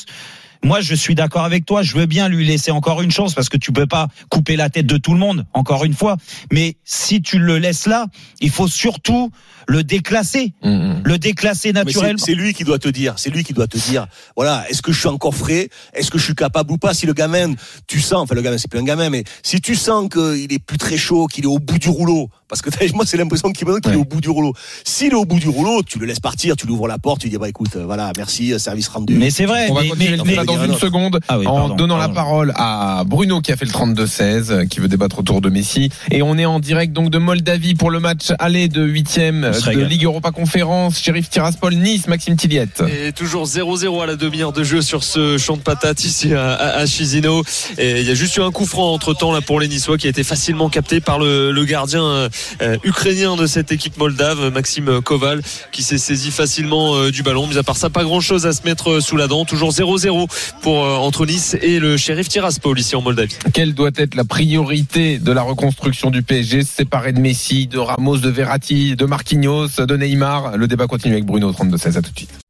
moi, 0.62 0.82
je 0.82 0.94
suis 0.94 1.16
d'accord 1.16 1.46
avec 1.46 1.66
toi. 1.66 1.84
Je 1.84 1.96
veux 1.96 2.06
bien 2.06 2.28
lui 2.28 2.46
laisser 2.46 2.72
encore 2.72 3.02
une 3.02 3.12
chance 3.12 3.34
parce 3.34 3.48
que 3.48 3.56
tu 3.56 3.72
peux 3.72 3.86
pas 3.88 4.10
couper 4.30 4.58
la 4.58 4.70
tête 4.70 4.86
de 4.88 4.98
tout 4.98 5.14
le 5.14 5.20
monde, 5.20 5.46
encore 5.54 5.86
une 5.86 5.94
fois. 5.94 6.18
Mais 6.52 6.76
si 6.84 7.22
tu 7.22 7.40
le 7.40 7.60
laisses 7.60 7.88
là, 7.88 8.08
il 8.42 8.50
faut 8.50 8.68
surtout 8.68 9.32
le 9.70 9.84
déclasser, 9.86 10.52
Mhm. 10.62 11.02
le 11.06 11.18
déclasser 11.18 11.72
naturellement. 11.72 12.18
C'est 12.18 12.34
lui 12.36 12.54
qui 12.54 12.66
doit 12.66 12.78
te 12.80 12.90
dire, 12.90 13.14
c'est 13.18 13.30
lui 13.30 13.46
qui 13.46 13.54
doit 13.54 13.68
te 13.68 13.78
dire, 13.78 14.08
voilà, 14.36 14.66
est-ce 14.70 14.82
que 14.82 14.92
je 14.92 15.00
suis 15.00 15.08
encore 15.08 15.34
frais, 15.36 15.70
est-ce 15.94 16.12
que 16.12 16.18
je 16.18 16.26
suis 16.26 16.36
capable 16.36 16.74
ou 16.74 16.78
pas? 16.78 16.94
Si 16.94 17.06
le 17.06 17.14
gamin, 17.14 17.54
tu 17.88 18.02
sens, 18.02 18.24
enfin 18.24 18.36
le 18.36 18.42
gamin 18.42 18.58
c'est 18.58 18.68
plus 18.70 18.80
un 18.80 18.84
gamin, 18.84 19.10
mais 19.10 19.24
si 19.44 19.62
tu 19.62 19.76
sens 19.76 20.10
qu'il 20.10 20.52
est 20.52 20.60
plus 20.60 20.78
très 20.80 20.98
chaud, 20.98 21.28
qu'il 21.28 21.44
est 21.46 21.48
au 21.48 21.60
bout 21.60 21.78
du 21.80 21.88
rouleau, 21.90 22.30
parce 22.50 22.62
que 22.62 22.70
moi 22.94 23.06
c'est 23.08 23.18
l'impression 23.18 23.52
qu'il 23.52 23.68
me 23.68 23.80
qu'il 23.80 23.94
est 23.94 23.96
au 23.96 24.04
bout 24.04 24.20
du 24.22 24.30
rouleau. 24.30 24.54
S'il 24.84 25.12
est 25.12 25.16
au 25.16 25.26
bout 25.26 25.40
du 25.40 25.48
rouleau, 25.50 25.84
tu 25.84 26.00
le 26.00 26.06
laisses 26.06 26.20
partir, 26.20 26.56
tu 26.56 26.66
lui 26.66 26.74
ouvres 26.74 26.88
la 26.88 26.98
porte, 26.98 27.22
tu 27.22 27.30
dis 27.30 27.38
bah 27.38 27.48
écoute, 27.48 27.70
euh, 27.76 27.86
voilà, 27.86 28.12
merci, 28.18 28.52
euh, 28.54 28.60
service 28.60 28.88
rendu. 28.90 29.14
Mais 29.16 29.30
c'est 29.30 29.46
vrai. 29.46 29.68
On 29.70 29.74
va 29.76 29.84
continuer 29.84 30.12
mais- 30.12 30.18
le 30.18 30.24
mais- 30.24 30.30
débat 30.32 30.44
dans 30.46 30.64
une 30.66 30.76
seconde 30.76 31.20
Ah 31.28 31.40
oui, 31.40 31.48
en 31.48 31.56
pardon, 31.56 31.76
donnant 31.76 31.98
pardon. 31.98 32.14
la 32.14 32.16
parole 32.22 32.54
à 32.56 33.04
Bruno 33.06 33.40
qui 33.42 33.52
a 33.52 33.56
fait 33.56 33.66
le 33.66 33.72
32-16 33.72 34.52
euh, 34.52 34.66
qui 34.66 34.80
veut 34.80 34.88
débattre 34.88 35.20
autour 35.20 35.42
de 35.42 35.50
Messi 35.50 35.90
et 36.12 36.22
on 36.22 36.38
est 36.38 36.46
en 36.46 36.60
direct 36.60 36.92
donc 36.94 37.10
de 37.12 37.18
Moldavie 37.20 37.76
pour 37.76 37.92
le 37.92 38.00
match 38.00 38.32
aller 38.40 38.68
de 38.68 38.84
huitième 38.84 39.46
On 39.50 39.54
se 39.54 39.60
de 39.62 39.66
régale. 39.66 39.88
Ligue 39.88 40.04
Europa 40.06 40.32
Conférence 40.32 41.00
Sheriff 41.00 41.30
Tiraspol 41.30 41.76
Nice 41.76 42.08
Maxime 42.08 42.36
Tilliette 42.36 42.84
Et 42.88 43.12
toujours 43.12 43.46
0-0 43.46 44.02
à 44.02 44.06
la 44.08 44.16
demi-heure 44.16 44.54
de 44.54 44.64
jeu 44.64 44.82
sur 44.82 45.04
ce 45.04 45.38
champ 45.38 45.56
de 45.58 45.62
patates 45.62 46.04
ici 46.04 46.34
à, 46.34 46.54
à, 46.54 46.68
à 46.80 46.86
Chisinau. 46.86 47.44
Et 47.78 48.02
il 48.02 48.08
y 48.08 48.12
a 48.12 48.16
juste 48.16 48.36
eu 48.38 48.42
un 48.42 48.52
coup 48.52 48.66
franc 48.66 48.94
entre 48.94 49.14
temps 49.14 49.32
là 49.32 49.42
pour 49.42 49.60
les 49.60 49.68
Niçois 49.68 49.98
qui 49.98 50.08
a 50.08 50.10
été 50.10 50.24
facilement 50.24 50.70
capté 50.70 51.00
par 51.02 51.20
le, 51.20 51.52
le 51.52 51.66
gardien 51.66 52.30
ukrainien 52.84 53.36
de 53.36 53.48
cette 53.48 53.72
équipe 53.72 53.98
moldave, 53.98 54.52
Maxime 54.54 55.02
Koval, 55.02 55.42
qui 55.72 55.84
s'est 55.84 55.98
saisi 55.98 56.32
facilement 56.32 56.96
euh, 56.96 57.12
du 57.12 57.24
ballon. 57.24 57.48
Mais 57.48 57.58
à 57.58 57.64
part 57.64 57.78
ça, 57.78 57.90
pas 57.90 58.04
grand 58.04 58.22
chose 58.22 58.46
à 58.46 58.54
se 58.54 58.64
mettre 58.64 59.00
sous 59.00 59.18
la 59.18 59.28
dent. 59.28 59.46
Toujours 59.46 59.72
0-0 59.72 60.28
pour 60.62 60.84
euh, 60.84 60.96
entre 60.98 61.26
Nice 61.26 61.56
et 61.62 61.80
le 61.80 61.98
shérif 61.98 62.28
Tiraspol 62.28 62.80
ici 62.80 62.96
en 62.96 63.02
Moldavie. 63.02 63.36
Quelle 63.54 63.74
doit 63.74 63.92
être 63.96 64.16
la 64.16 64.24
priorité 64.24 65.20
de 65.20 65.32
la 65.32 65.42
reconstruction 65.42 66.10
du 66.10 66.24
PSG 66.24 66.64
Séparé 66.64 67.14
de 67.14 67.20
Messi, 67.20 67.68
de 67.68 67.78
Ramos, 67.78 68.18
de 68.18 68.30
Verratti, 68.30 68.96
de 68.96 69.06
Marquinhos, 69.06 69.68
de 69.78 69.98
Neymar? 69.98 70.58
Le 70.58 70.68
débat 70.68 70.88
continue 70.88 71.14
avec 71.14 71.26
Bruno 71.26 71.52
32-16. 71.52 71.98
À 71.98 72.02
tout 72.02 72.12
de 72.12 72.18
suite. 72.18 72.49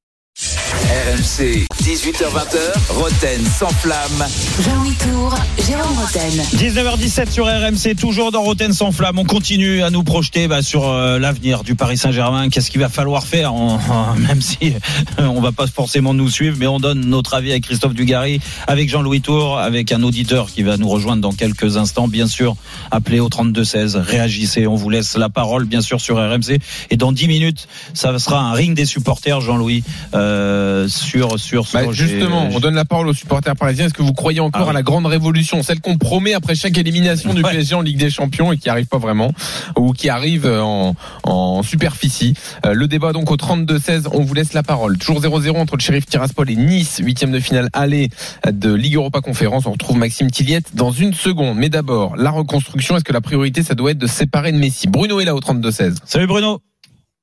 RMC, 1.13 1.65
18h20h, 1.81 2.89
Roten 2.89 3.41
sans 3.57 3.69
flamme. 3.69 4.27
Jean-Louis 4.63 4.93
Tour, 4.93 5.33
Jérôme 5.65 5.97
Roten. 5.97 6.43
19h17 6.55 7.31
sur 7.31 7.45
RMC, 7.47 7.95
toujours 7.99 8.31
dans 8.31 8.43
Roten 8.43 8.71
sans 8.73 8.91
flamme. 8.91 9.17
On 9.17 9.23
continue 9.25 9.81
à 9.81 9.89
nous 9.89 10.03
projeter 10.03 10.47
bah, 10.47 10.61
sur 10.61 10.87
euh, 10.87 11.17
l'avenir 11.17 11.63
du 11.63 11.73
Paris 11.73 11.97
Saint-Germain. 11.97 12.49
Qu'est-ce 12.49 12.69
qu'il 12.69 12.79
va 12.79 12.89
falloir 12.89 13.25
faire? 13.25 13.55
On- 13.55 13.79
Même 14.27 14.39
si 14.39 14.73
euh, 15.17 15.25
on 15.25 15.41
va 15.41 15.51
pas 15.51 15.65
forcément 15.65 16.13
nous 16.13 16.29
suivre, 16.29 16.57
mais 16.59 16.67
on 16.67 16.79
donne 16.79 16.99
notre 17.07 17.33
avis 17.33 17.49
avec 17.51 17.63
Christophe 17.63 17.95
Dugarry, 17.95 18.39
avec 18.67 18.87
Jean-Louis 18.87 19.21
Tour, 19.21 19.57
avec 19.57 19.91
un 19.91 20.03
auditeur 20.03 20.51
qui 20.51 20.61
va 20.61 20.77
nous 20.77 20.89
rejoindre 20.89 21.23
dans 21.23 21.33
quelques 21.33 21.77
instants. 21.77 22.07
Bien 22.07 22.27
sûr, 22.27 22.55
appelez 22.91 23.19
au 23.19 23.29
32-16, 23.29 23.97
réagissez. 23.97 24.67
On 24.67 24.75
vous 24.75 24.91
laisse 24.91 25.17
la 25.17 25.29
parole, 25.29 25.65
bien 25.65 25.81
sûr, 25.81 26.01
sur 26.01 26.17
RMC. 26.17 26.59
Et 26.91 26.97
dans 26.97 27.11
10 27.11 27.27
minutes, 27.27 27.67
ça 27.95 28.17
sera 28.19 28.41
un 28.41 28.53
ring 28.53 28.75
des 28.75 28.85
supporters, 28.85 29.41
Jean-Louis, 29.41 29.83
euh, 30.13 30.87
sur, 30.99 31.39
sur 31.39 31.67
ce 31.67 31.73
Bah, 31.77 31.83
justement, 31.91 32.47
on 32.51 32.59
donne 32.59 32.75
la 32.75 32.85
parole 32.85 33.07
aux 33.07 33.13
supporters 33.13 33.55
parisiens. 33.55 33.85
Est-ce 33.85 33.93
que 33.93 34.01
vous 34.03 34.13
croyez 34.13 34.39
encore 34.39 34.61
Ah 34.61 34.65
oui. 34.65 34.69
à 34.71 34.73
la 34.73 34.83
grande 34.83 35.05
révolution, 35.05 35.63
celle 35.63 35.79
qu'on 35.81 35.97
promet 35.97 36.33
après 36.33 36.55
chaque 36.55 36.77
élimination 36.77 37.33
du 37.33 37.41
Ouais. 37.43 37.51
PSG 37.51 37.75
en 37.75 37.81
Ligue 37.81 37.97
des 37.97 38.09
Champions 38.09 38.51
et 38.51 38.57
qui 38.57 38.69
arrive 38.69 38.87
pas 38.87 38.97
vraiment, 38.97 39.31
ou 39.77 39.93
qui 39.93 40.09
arrive 40.09 40.45
en, 40.45 40.95
en 41.23 41.63
superficie? 41.63 42.33
Euh, 42.65 42.73
Le 42.73 42.87
débat 42.87 43.13
donc 43.13 43.31
au 43.31 43.35
32-16, 43.37 44.07
on 44.13 44.21
vous 44.23 44.33
laisse 44.33 44.53
la 44.53 44.63
parole. 44.63 44.97
Toujours 44.97 45.21
0-0 45.21 45.57
entre 45.57 45.75
le 45.75 45.81
Sheriff 45.81 46.05
Tiraspol 46.05 46.49
et 46.49 46.55
Nice, 46.55 46.99
huitième 47.03 47.31
de 47.31 47.39
finale 47.39 47.69
aller 47.73 48.09
de 48.51 48.73
Ligue 48.73 48.95
Europa 48.95 49.21
Conférence. 49.21 49.65
On 49.65 49.71
retrouve 49.71 49.97
Maxime 49.97 50.29
Tilliette 50.31 50.75
dans 50.75 50.91
une 50.91 51.13
seconde. 51.13 51.57
Mais 51.57 51.69
d'abord, 51.69 52.15
la 52.17 52.31
reconstruction. 52.31 52.95
Est-ce 52.97 53.03
que 53.03 53.13
la 53.13 53.21
priorité, 53.21 53.63
ça 53.63 53.75
doit 53.75 53.91
être 53.91 53.97
de 53.97 54.07
se 54.07 54.15
séparer 54.15 54.51
de 54.51 54.57
Messi? 54.57 54.87
Bruno 54.87 55.19
est 55.19 55.25
là 55.25 55.35
au 55.35 55.39
32-16. 55.39 55.95
Salut 56.05 56.27
Bruno. 56.27 56.61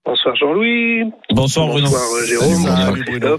Bonsoir 0.06 0.36
Jean-Louis. 0.36 1.02
Bonsoir 1.30 1.66
Bruno. 1.66 1.86
Bonsoir 1.88 2.02
euh, 2.14 2.24
Jérôme. 2.24 2.48
Bonsoir 2.48 2.92
Bruno. 2.92 3.36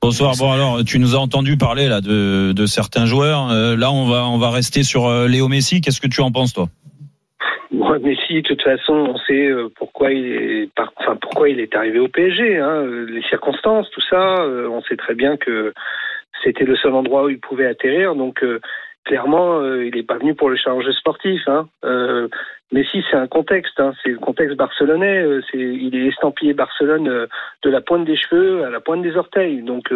Bonsoir. 0.00 0.32
Bon 0.38 0.50
alors, 0.52 0.82
tu 0.84 0.98
nous 0.98 1.14
as 1.14 1.18
entendu 1.18 1.56
parler 1.58 1.88
là 1.88 2.00
de, 2.00 2.52
de 2.52 2.66
certains 2.66 3.04
joueurs. 3.04 3.50
Euh, 3.50 3.76
là, 3.76 3.92
on 3.92 4.06
va 4.06 4.24
on 4.26 4.38
va 4.38 4.50
rester 4.50 4.82
sur 4.82 5.06
euh, 5.06 5.28
Léo 5.28 5.48
Messi. 5.48 5.80
Qu'est-ce 5.82 6.00
que 6.00 6.06
tu 6.08 6.22
en 6.22 6.32
penses 6.32 6.54
toi? 6.54 6.68
Moi, 7.70 7.98
Messi, 7.98 8.34
de 8.42 8.48
toute 8.48 8.62
façon, 8.62 8.94
on 8.94 9.18
sait 9.26 9.46
euh, 9.46 9.68
pourquoi 9.76 10.10
il 10.12 10.24
est, 10.24 10.70
par- 10.74 10.92
enfin 10.96 11.16
pourquoi 11.20 11.50
il 11.50 11.60
est 11.60 11.74
arrivé 11.76 11.98
au 11.98 12.08
PSG. 12.08 12.58
Hein, 12.58 12.84
les 13.10 13.22
circonstances, 13.28 13.90
tout 13.90 14.02
ça. 14.08 14.40
euh, 14.42 14.68
on 14.70 14.80
sait 14.82 14.96
très 14.96 15.14
bien 15.14 15.36
que 15.36 15.74
c'était 16.44 16.64
le 16.64 16.76
seul 16.76 16.94
endroit 16.94 17.24
où 17.24 17.28
il 17.28 17.40
pouvait 17.40 17.66
atterrir. 17.66 18.14
Donc 18.14 18.42
euh, 18.42 18.60
clairement, 19.06 19.60
euh, 19.60 19.86
il 19.86 19.94
n'est 19.94 20.02
pas 20.02 20.18
venu 20.18 20.34
pour 20.34 20.50
le 20.50 20.56
challenge 20.56 20.90
sportif. 20.90 21.40
Hein. 21.46 21.68
Euh, 21.84 22.28
Messi, 22.72 23.02
c'est 23.08 23.16
un 23.16 23.28
contexte. 23.28 23.78
Hein, 23.80 23.92
c'est 24.02 24.10
le 24.10 24.18
contexte 24.18 24.56
barcelonais. 24.56 25.22
euh, 25.22 25.40
il 25.54 25.94
est 25.96 26.08
estampillé 26.08 26.52
Barcelone 26.52 27.28
de 27.62 27.70
la 27.70 27.80
pointe 27.80 28.04
des 28.04 28.16
cheveux 28.16 28.64
à 28.64 28.70
la 28.70 28.80
pointe 28.80 29.02
des 29.02 29.16
orteils. 29.16 29.62
Donc 29.62 29.88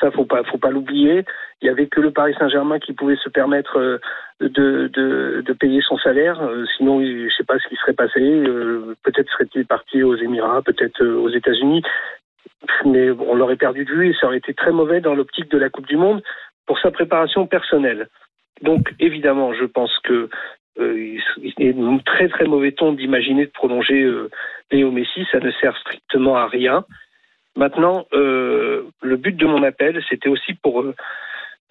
ça, 0.00 0.10
faut 0.12 0.24
pas, 0.24 0.44
faut 0.44 0.58
pas 0.58 0.70
l'oublier. 0.70 1.24
Il 1.60 1.66
y 1.66 1.68
avait 1.70 1.88
que 1.88 2.00
le 2.00 2.12
Paris 2.12 2.34
Saint-Germain 2.38 2.78
qui 2.78 2.92
pouvait 2.92 3.16
se 3.16 3.28
permettre 3.28 4.00
de, 4.40 5.52
payer 5.58 5.80
son 5.82 5.98
salaire. 5.98 6.40
Sinon, 6.76 7.00
je 7.00 7.34
sais 7.36 7.44
pas 7.44 7.58
ce 7.58 7.68
qui 7.68 7.76
serait 7.76 7.94
passé. 7.94 8.20
Peut-être 9.02 9.30
serait-il 9.32 9.66
parti 9.66 10.02
aux 10.04 10.16
Émirats, 10.16 10.62
peut-être 10.62 11.04
aux 11.04 11.30
États-Unis. 11.30 11.82
Mais 12.84 13.10
on 13.10 13.34
l'aurait 13.34 13.56
perdu 13.56 13.84
de 13.84 13.92
vue 13.92 14.10
et 14.10 14.14
ça 14.14 14.28
aurait 14.28 14.38
été 14.38 14.54
très 14.54 14.70
mauvais 14.70 15.00
dans 15.00 15.14
l'optique 15.14 15.50
de 15.50 15.58
la 15.58 15.70
Coupe 15.70 15.86
du 15.86 15.96
Monde 15.96 16.22
pour 16.66 16.78
sa 16.78 16.90
préparation 16.90 17.46
personnelle. 17.46 18.08
Donc, 18.62 18.94
évidemment, 18.98 19.52
je 19.52 19.64
pense 19.64 19.96
que 20.00 20.28
euh, 20.78 21.18
est 21.58 22.04
très 22.04 22.28
très 22.28 22.44
mauvais 22.44 22.72
ton 22.72 22.92
d'imaginer 22.92 23.46
de 23.46 23.50
prolonger 23.50 24.02
euh, 24.02 24.30
Léo 24.70 24.90
Messi. 24.90 25.26
Ça 25.32 25.40
ne 25.40 25.50
sert 25.52 25.76
strictement 25.78 26.36
à 26.36 26.46
rien. 26.46 26.84
Maintenant, 27.56 28.06
euh, 28.12 28.84
le 29.00 29.16
but 29.16 29.36
de 29.36 29.46
mon 29.46 29.62
appel, 29.62 30.02
c'était 30.08 30.28
aussi 30.28 30.54
pour 30.54 30.84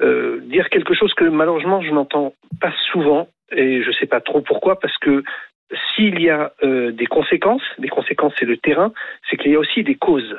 dire 0.02 0.68
quelque 0.70 0.94
chose 0.94 1.14
que 1.14 1.24
malheureusement 1.24 1.82
je 1.82 1.90
n'entends 1.92 2.34
pas 2.60 2.74
souvent 2.92 3.30
et 3.54 3.82
je 3.82 3.88
ne 3.88 3.94
sais 3.94 4.08
pas 4.08 4.20
trop 4.20 4.42
pourquoi 4.42 4.78
parce 4.78 4.98
que 4.98 5.24
s'il 5.96 6.20
y 6.20 6.30
a 6.30 6.52
des 6.62 7.06
conséquences, 7.06 7.64
des 7.78 7.88
conséquences 7.88 8.34
c'est 8.38 8.46
le 8.46 8.58
terrain, 8.58 8.92
c'est 9.30 9.38
qu'il 9.38 9.54
y 9.54 9.56
a 9.56 9.60
aussi 9.60 9.86
des 9.86 9.96
causes. 9.96 10.36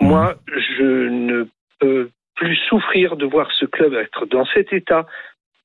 Moi, 0.00 0.36
je 0.46 1.08
ne 1.08 1.46
peux 1.78 2.08
plus 2.36 2.56
souffrir 2.68 3.16
de 3.16 3.26
voir 3.26 3.52
ce 3.52 3.66
club 3.66 3.92
être 3.92 4.24
dans 4.24 4.46
cet 4.46 4.72
état 4.72 5.06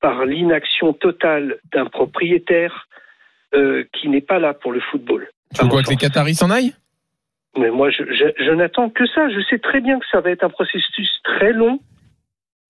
par 0.02 0.26
l'inaction 0.26 0.92
totale 0.92 1.58
d'un 1.72 1.86
propriétaire 1.86 2.86
euh, 3.54 3.84
qui 3.94 4.08
n'est 4.10 4.20
pas 4.20 4.38
là 4.38 4.52
pour 4.52 4.72
le 4.72 4.80
football. 4.80 5.28
Tu 5.54 5.66
quoi 5.68 5.82
que 5.82 5.88
les. 5.90 5.96
Qataris 5.96 6.34
s'en 6.34 6.50
aillent? 6.50 6.74
Mais 7.56 7.70
moi, 7.70 7.88
je, 7.90 8.02
je- 8.12 8.44
je 8.44 8.50
n'attends 8.50 8.90
que 8.90 9.06
ça. 9.06 9.28
Je 9.30 9.40
sais 9.48 9.58
très 9.58 9.80
bien 9.80 9.98
que 9.98 10.06
ça 10.10 10.20
va 10.20 10.30
être 10.30 10.42
un 10.44 10.48
processus 10.50 11.10
très 11.22 11.52
long, 11.52 11.78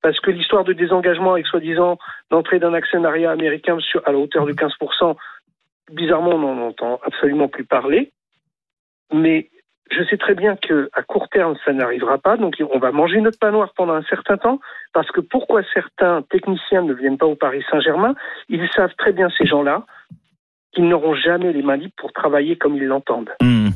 parce 0.03 0.19
que 0.21 0.31
l'histoire 0.31 0.65
de 0.65 0.73
désengagement 0.73 1.33
avec 1.33 1.47
soi-disant 1.47 1.99
l'entrée 2.31 2.59
d'un 2.59 2.75
actionnariat 2.75 3.31
américain 3.31 3.79
sur, 3.81 4.07
à 4.07 4.13
la 4.13 4.19
hauteur 4.19 4.45
de 4.45 4.53
15%, 4.53 5.17
bizarrement, 5.93 6.31
on 6.35 6.39
n'en 6.39 6.67
entend 6.69 7.01
absolument 7.05 7.49
plus 7.49 7.65
parler. 7.65 8.13
Mais 9.13 9.49
je 9.91 10.03
sais 10.05 10.17
très 10.17 10.35
bien 10.35 10.57
que 10.57 10.89
à 10.95 11.03
court 11.03 11.29
terme, 11.29 11.55
ça 11.65 11.73
n'arrivera 11.73 12.19
pas. 12.19 12.37
Donc, 12.37 12.55
on 12.73 12.79
va 12.79 12.93
manger 12.93 13.21
notre 13.21 13.39
pain 13.39 13.51
noir 13.51 13.73
pendant 13.77 13.95
un 13.95 14.03
certain 14.05 14.37
temps. 14.39 14.61
Parce 14.95 15.11
que 15.11 15.21
pourquoi 15.21 15.63
certains 15.75 16.23
techniciens 16.31 16.83
ne 16.83 16.95
viennent 16.95 17.19
pas 17.19 17.27
au 17.27 17.35
Paris 17.37 17.63
Saint-Germain? 17.71 18.15
Ils 18.49 18.67
savent 18.75 18.95
très 18.97 19.13
bien, 19.13 19.29
ces 19.37 19.47
gens-là, 19.47 19.85
qu'ils 20.73 20.89
n'auront 20.89 21.15
jamais 21.15 21.53
les 21.53 21.63
mains 21.63 21.77
libres 21.77 21.95
pour 21.99 22.13
travailler 22.13 22.57
comme 22.57 22.77
ils 22.77 22.87
l'entendent. 22.87 23.31
Hmm. 23.43 23.69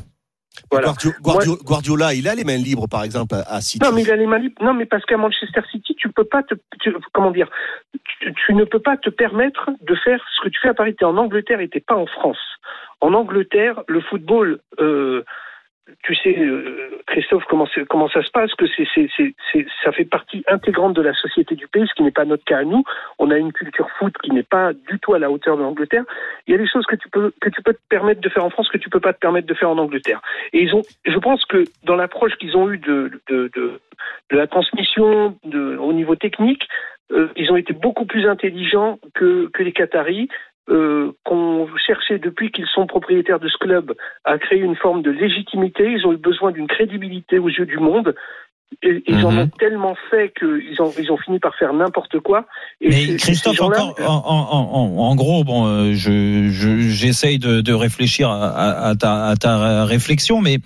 Voilà. 0.71 0.87
Guardio- 0.87 1.11
Guardio- 1.21 1.63
Guardiola, 1.63 2.13
il 2.15 2.27
a 2.27 2.33
les 2.33 2.43
mains 2.43 2.57
libres, 2.57 2.87
par 2.89 3.03
exemple, 3.03 3.35
à 3.35 3.57
à 3.57 3.61
City. 3.61 3.85
Non, 3.85 3.91
mais 3.93 4.01
il 4.01 4.11
a 4.11 4.15
les 4.15 4.25
mains 4.25 4.39
libres. 4.39 4.59
Non, 4.63 4.73
mais 4.73 4.87
parce 4.87 5.05
qu'à 5.05 5.15
Manchester 5.17 5.61
City, 5.71 5.93
tu 5.95 6.09
peux 6.09 6.23
pas 6.23 6.41
te, 6.41 6.55
tu- 6.81 6.95
comment 7.13 7.29
dire, 7.29 7.47
tu, 8.19 8.33
tu 8.33 8.53
ne 8.55 8.63
peux 8.63 8.79
pas 8.79 8.97
te 8.97 9.11
permettre 9.11 9.69
de 9.81 9.93
faire 9.95 10.19
ce 10.35 10.41
que 10.43 10.49
tu 10.49 10.59
fais 10.59 10.69
à 10.69 10.73
Paris. 10.73 10.95
T'es 10.95 11.05
en 11.05 11.17
Angleterre 11.17 11.59
et 11.59 11.69
t'es 11.69 11.79
pas 11.79 11.95
en 11.95 12.07
France. 12.07 12.39
En 13.01 13.13
Angleterre, 13.13 13.83
le 13.87 14.01
football, 14.01 14.59
euh, 14.79 15.23
tu 16.03 16.15
sais, 16.15 16.37
euh, 16.37 16.99
Christophe, 17.07 17.43
comment, 17.49 17.67
comment 17.89 18.09
ça 18.09 18.21
se 18.23 18.31
passe 18.31 18.53
Que 18.55 18.65
c'est- 18.67 19.65
ça 19.83 19.91
fait 19.91 20.05
partie 20.05 20.43
intégrante 20.47 20.93
de 20.93 21.01
la 21.01 21.13
société 21.13 21.55
du 21.55 21.67
pays, 21.67 21.87
ce 21.87 21.93
qui 21.93 22.03
n'est 22.03 22.11
pas 22.11 22.25
notre 22.25 22.43
cas 22.45 22.59
à 22.59 22.63
nous. 22.63 22.83
On 23.19 23.31
a 23.31 23.37
une 23.37 23.53
culture 23.53 23.89
foot 23.97 24.13
qui 24.23 24.31
n'est 24.31 24.43
pas 24.43 24.73
du 24.73 24.99
tout 24.99 25.13
à 25.13 25.19
la 25.19 25.31
hauteur 25.31 25.57
de 25.57 25.63
l'Angleterre. 25.63 26.03
Il 26.47 26.51
y 26.51 26.55
a 26.55 26.57
des 26.57 26.67
choses 26.67 26.85
que 26.85 26.95
tu 26.95 27.09
peux 27.09 27.31
que 27.41 27.49
tu 27.49 27.61
peux 27.61 27.73
te 27.73 27.79
permettre 27.89 28.21
de 28.21 28.29
faire 28.29 28.43
en 28.43 28.49
France 28.49 28.69
que 28.69 28.77
tu 28.77 28.89
peux 28.89 28.99
pas 28.99 29.13
te 29.13 29.19
permettre 29.19 29.47
de 29.47 29.53
faire 29.53 29.69
en 29.69 29.77
Angleterre. 29.77 30.21
Et 30.53 30.61
ils 30.61 30.73
ont, 30.75 30.81
je 31.05 31.17
pense 31.17 31.45
que 31.45 31.63
dans 31.83 31.95
l'approche 31.95 32.35
qu'ils 32.35 32.55
ont 32.57 32.69
eue 32.71 32.77
de, 32.79 33.11
de, 33.29 33.49
de, 33.55 33.79
de 34.31 34.37
la 34.37 34.47
transmission 34.47 35.37
de, 35.45 35.77
au 35.77 35.93
niveau 35.93 36.15
technique, 36.15 36.67
euh, 37.11 37.29
ils 37.37 37.49
ont 37.51 37.55
été 37.55 37.71
beaucoup 37.73 38.05
plus 38.05 38.27
intelligents 38.27 38.99
que, 39.13 39.47
que 39.53 39.63
les 39.63 39.71
Qataris, 39.71 40.27
euh, 40.69 41.11
qu'on 41.23 41.67
cherchait 41.85 42.19
depuis 42.19 42.51
qu'ils 42.51 42.67
sont 42.67 42.87
propriétaires 42.87 43.39
de 43.39 43.47
ce 43.47 43.57
club 43.57 43.93
à 44.25 44.37
créer 44.37 44.59
une 44.59 44.75
forme 44.75 45.01
de 45.01 45.11
légitimité. 45.11 45.91
Ils 45.91 46.05
ont 46.05 46.13
eu 46.13 46.17
besoin 46.17 46.51
d'une 46.51 46.67
crédibilité 46.67 47.39
aux 47.39 47.49
yeux 47.49 47.65
du 47.65 47.77
monde. 47.77 48.15
Et, 48.83 49.01
ils 49.07 49.25
en 49.25 49.31
Mhm. 49.31 49.39
ont 49.39 49.47
tellement 49.57 49.95
fait 50.11 50.33
qu'ils 50.37 50.81
ont, 50.81 50.93
ils 50.99 51.09
ont 51.09 51.15
fini 51.17 51.39
par 51.39 51.55
faire 51.55 51.71
n'importe 51.71 52.19
quoi. 52.19 52.45
Et 52.81 52.89
Mais 52.89 53.15
Christophe, 53.15 53.61
encore, 53.61 53.95
en, 54.05 54.11
en- 54.13 54.97
en- 54.97 55.09
en 55.09 55.15
gros, 55.15 55.45
bon, 55.45 55.65
euh, 55.67 55.93
je, 55.93 56.49
je- 56.51 56.89
j'essaye 56.89 57.39
de, 57.39 57.61
de 57.61 57.73
réfléchir 57.73 58.29
à, 58.29 58.93
ta, 58.99 59.27
à 59.27 59.35
ta 59.37 59.85
réflexion, 59.85 60.41
mais 60.41 60.57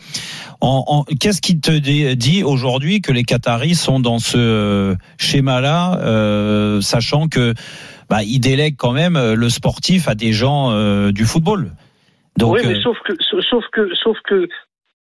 qu'est-ce 1.20 1.42
qui 1.42 1.60
te 1.60 1.72
dit, 2.16 2.44
aujourd'hui 2.44 3.02
que 3.02 3.12
les 3.12 3.24
Qataris 3.24 3.76
sont 3.76 4.00
dans 4.00 4.18
ce 4.20 4.38
euh, 4.38 4.96
schéma-là, 5.20 6.00
euh, 6.02 6.82
sachant 6.82 7.28
que 7.28 7.54
bah, 8.12 8.24
ils 8.24 8.42
délèguent 8.42 8.76
quand 8.78 8.92
même 8.92 9.16
euh, 9.16 9.36
le 9.36 9.48
sportif 9.48 10.10
à 10.10 10.16
des 10.16 10.34
gens 10.34 10.72
euh, 10.72 11.14
du 11.14 11.24
football. 11.24 11.72
Donc, 12.38 12.56
oui, 12.56 12.60
mais 12.66 12.76
euh, 12.76 12.82
sauf 12.82 12.98
que, 13.06 13.14
sauf 13.42 13.64
que, 13.72 13.96
sauf 13.96 14.18
que, 14.26 14.50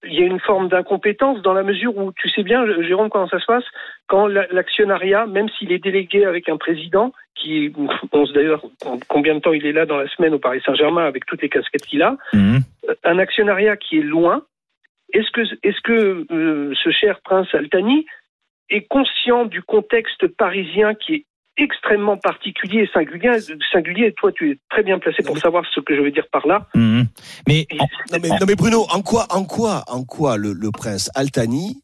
il 0.08 0.14
y 0.14 0.24
a 0.24 0.26
une 0.26 0.40
forme 0.40 0.70
d'incompétence 0.70 1.40
dans 1.44 1.54
la 1.54 1.62
mesure 1.62 1.96
où 1.96 2.12
tu 2.14 2.30
sais 2.30 2.42
bien, 2.42 2.66
Jérôme, 2.82 3.10
comment 3.10 3.28
ça 3.28 3.40
se 3.40 3.46
passe? 3.46 3.64
Quand 4.08 4.26
la- 4.26 4.48
l'actionnariat, 4.48 5.28
même 5.28 5.50
s'il 5.50 5.72
est 5.72 5.84
délégué 5.84 6.26
avec 6.26 6.50
un 6.50 6.58
président 6.58 7.14
qui, 7.36 7.72
on 8.12 8.26
sait 8.26 8.34
d'ailleurs 8.34 8.64
combien 9.08 9.36
de 9.36 9.40
temps 9.40 9.54
il 9.54 9.68
est 9.68 9.72
là 9.72 9.86
dans 9.86 9.98
la 9.98 10.08
semaine 10.10 10.34
au 10.34 10.40
Paris 10.40 10.62
Saint-Germain 10.66 11.06
avec 11.06 11.28
toutes 11.28 11.44
les 11.44 11.50
casquettes 11.50 11.86
qu'il 11.86 12.02
a, 12.02 12.18
mhm. 12.34 12.62
un 13.04 13.20
actionnariat 13.20 13.78
qui 13.78 14.00
est 14.00 14.04
loin. 14.04 14.42
Est-ce 15.14 15.30
que, 15.30 15.42
est-ce 15.62 15.82
que 15.82 16.26
euh, 16.32 16.74
ce 16.84 16.90
cher 16.90 17.20
prince 17.24 17.54
Altani 17.54 18.08
est 18.72 18.88
conscient 18.88 19.46
du 19.46 19.62
contexte 19.62 20.28
parisien 20.28 20.96
qui 20.96 21.14
est 21.14 21.26
extrêmement 21.58 22.18
particulier 22.18 22.82
et 22.84 22.90
singulier. 22.94 23.32
singulier. 23.72 24.08
Et 24.08 24.14
toi, 24.14 24.32
tu 24.32 24.52
es 24.52 24.60
très 24.70 24.84
bien 24.84 25.00
placé 25.00 25.24
pour 25.24 25.38
savoir 25.38 25.64
ce 25.74 25.80
que 25.80 25.96
je 25.96 26.02
veux 26.02 26.12
dire 26.12 26.28
par 26.32 26.46
là. 26.48 26.68
Mais 27.48 27.68
Et 27.70 27.80
en- 27.80 27.86
Non 28.14 28.20
mais, 28.22 28.30
non 28.30 28.46
mais 28.48 28.56
Bruno, 28.56 28.86
en 28.92 29.02
quoi, 29.02 29.26
en 29.30 29.44
quoi, 29.46 29.84
en 29.88 30.04
quoi 30.04 30.38
le, 30.38 30.54
le 30.54 30.72
prince 30.72 31.10
Altani 31.16 31.82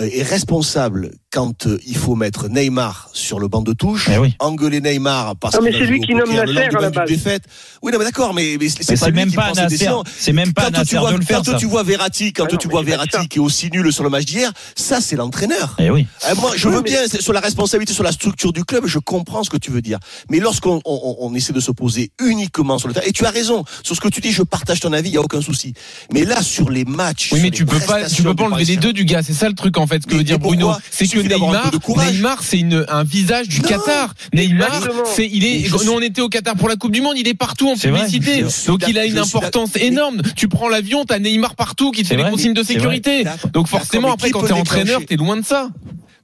euh, 0.00 0.04
est 0.12 0.22
responsable 0.28 1.10
quand 1.34 1.66
euh, 1.66 1.80
il 1.84 1.96
faut 1.96 2.14
mettre 2.14 2.46
Neymar 2.48 3.10
sur 3.12 3.40
le 3.40 3.48
banc 3.48 3.60
de 3.62 3.72
touche, 3.72 4.08
Eh 4.14 4.18
oui. 4.18 4.36
engueuler 4.38 4.80
Neymar 4.80 5.34
parce 5.34 5.56
Non, 5.56 5.62
mais 5.62 5.70
qu'il 5.72 5.80
c'est 5.80 5.86
lui 5.86 6.00
qui 6.00 6.14
nomme 6.14 6.32
Nasser 6.32 6.68
à 6.76 6.80
la 6.80 6.90
base. 6.90 7.08
défaite. 7.08 7.42
Oui, 7.82 7.90
non 7.90 7.98
mais 7.98 8.04
d'accord, 8.04 8.32
mais, 8.34 8.56
mais 8.60 8.68
c'est 8.68 8.88
mais 8.88 8.94
pas 8.96 9.04
c'est 9.06 9.10
lui 9.10 9.16
même 9.16 9.30
qui 9.30 9.34
pas 9.34 9.42
prend 9.46 9.54
ses 9.54 9.62
Nasser, 9.62 9.74
décisions. 9.74 10.04
c'est 10.16 10.32
même 10.32 10.52
pas 10.52 10.70
Quand 10.70 10.84
tu 10.84 10.96
vois, 10.96 11.10
de 11.10 11.16
le 11.16 11.24
faire 11.24 11.38
quand 11.38 11.50
ça. 11.50 11.56
tu 11.58 11.66
vois 11.66 11.82
Verratti, 11.82 12.32
quand 12.32 12.44
Ah 12.48 12.52
non, 12.52 12.58
tu 12.58 12.68
vois 12.68 12.82
Verratti 12.84 13.26
qui 13.28 13.38
est 13.38 13.42
aussi 13.42 13.68
nul 13.72 13.92
sur 13.92 14.04
le 14.04 14.10
match 14.10 14.26
d'hier, 14.26 14.52
ça 14.76 15.00
c'est 15.00 15.16
l'entraîneur. 15.16 15.74
Eh 15.80 15.90
oui. 15.90 16.06
Euh, 16.30 16.34
moi, 16.36 16.52
je 16.54 16.68
Oui, 16.68 16.74
veux 16.76 16.82
mais- 16.82 16.90
bien 16.90 17.00
sur 17.08 17.32
la 17.32 17.40
responsabilité, 17.40 17.92
sur 17.92 18.04
la 18.04 18.12
structure 18.12 18.52
du 18.52 18.64
club, 18.64 18.86
je 18.86 19.00
comprends 19.00 19.42
ce 19.42 19.50
que 19.50 19.56
tu 19.56 19.72
veux 19.72 19.82
dire. 19.82 19.98
Mais 20.30 20.38
lorsqu'on 20.38 20.80
on, 20.84 21.00
on- 21.02 21.16
on 21.18 21.34
essaie 21.34 21.52
de 21.52 21.58
se 21.60 21.72
poser 21.72 22.12
uniquement 22.24 22.78
sur 22.78 22.86
le 22.86 22.94
terrain, 22.94 23.06
et 23.08 23.12
tu 23.12 23.26
as 23.26 23.30
raison 23.30 23.64
sur 23.82 23.96
ce 23.96 24.00
que 24.00 24.08
tu 24.08 24.20
dis, 24.20 24.30
je 24.30 24.44
partage 24.44 24.78
ton 24.78 24.92
avis, 24.92 25.08
il 25.08 25.14
y 25.14 25.18
a 25.18 25.20
aucun 25.20 25.40
souci. 25.40 25.74
Mais 26.12 26.24
là, 26.24 26.42
sur 26.44 26.70
les 26.70 26.84
matchs, 26.84 27.30
Oui, 27.32 27.40
mais 27.42 27.50
tu 27.50 27.66
peux 27.66 27.80
pas, 27.80 28.04
tu 28.08 28.22
peux 28.22 28.36
pas 28.36 28.44
enlever 28.44 28.64
les 28.64 28.76
deux 28.76 28.92
du 28.92 29.04
gars. 29.04 29.24
C'est 29.24 29.32
ça 29.34 29.48
le 29.48 29.54
truc 29.54 29.78
en 29.78 29.88
fait. 29.88 30.02
Ce 30.02 30.06
que 30.06 30.14
veut 30.14 30.22
dire 30.22 30.38
Bruno, 30.38 30.70
c'est 30.92 31.06
Il 31.23 31.23
que 31.28 31.34
un 31.34 31.38
Neymar. 31.38 31.70
Neymar, 32.12 32.42
c'est 32.42 32.58
une 32.58 32.84
un 32.88 33.04
visage 33.04 33.48
du 33.48 33.60
Non. 33.60 33.68
Qatar. 33.68 34.14
Neymar, 34.32 34.88
c'est 35.14 35.28
il 35.30 35.44
est. 35.44 35.70
Nous, 35.70 35.92
on 35.92 36.00
était 36.00 36.20
au 36.20 36.28
Qatar 36.28 36.56
pour 36.56 36.68
la 36.68 36.76
Coupe 36.76 36.92
du 36.92 37.00
Monde. 37.00 37.14
Il 37.16 37.28
est 37.28 37.34
partout 37.34 37.68
en 37.70 37.76
publicité. 37.76 38.44
Donc 38.66 38.84
il 38.88 38.98
a 38.98 39.04
une 39.06 39.18
importance 39.18 39.76
énorme. 39.76 40.22
Tu 40.36 40.48
prends 40.48 40.68
l'avion, 40.68 41.04
t'as 41.04 41.18
Neymar 41.18 41.54
partout 41.56 41.90
qui 41.90 42.02
te 42.02 42.08
fait 42.08 42.16
les 42.16 42.22
vrai. 42.22 42.30
consignes 42.32 42.54
de 42.54 42.62
sécurité. 42.62 43.24
Donc 43.52 43.68
forcément, 43.68 44.12
après, 44.12 44.30
quand 44.30 44.42
t'es 44.42 44.52
entraîneur, 44.52 45.00
t'es 45.06 45.16
loin 45.16 45.36
de 45.36 45.44
ça. 45.44 45.68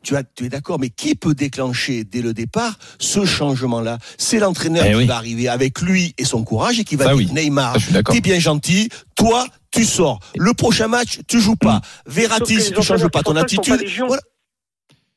Tu, 0.02 0.16
as, 0.16 0.22
tu 0.22 0.46
es 0.46 0.48
d'accord, 0.48 0.78
mais 0.80 0.88
qui 0.88 1.14
peut 1.14 1.34
déclencher 1.34 2.04
dès 2.04 2.22
le 2.22 2.32
départ 2.32 2.78
ce 2.98 3.26
changement-là? 3.26 3.98
C'est 4.16 4.38
l'entraîneur 4.38 4.82
Eh 4.86 4.92
qui 4.92 4.96
oui. 4.96 5.06
va 5.06 5.16
arriver 5.16 5.46
avec 5.48 5.82
lui 5.82 6.14
et 6.16 6.24
son 6.24 6.42
courage 6.42 6.80
et 6.80 6.84
qui 6.84 6.96
va 6.96 7.04
Ça, 7.04 7.14
dire 7.14 7.18
oui. 7.18 7.28
Neymar, 7.34 7.76
t'es 8.10 8.22
bien 8.22 8.38
gentil, 8.38 8.88
toi 9.14 9.46
tu 9.70 9.84
sors. 9.84 10.18
Le 10.38 10.54
prochain 10.54 10.88
match, 10.88 11.20
tu 11.28 11.38
joues 11.38 11.54
pas. 11.54 11.82
Sauf 12.06 12.14
Verratti, 12.16 12.60
si 12.62 12.72
tu 12.72 12.82
changes 12.82 13.06
pas 13.08 13.22
ton 13.22 13.36
attitude, 13.36 13.84
voilà. 14.06 14.22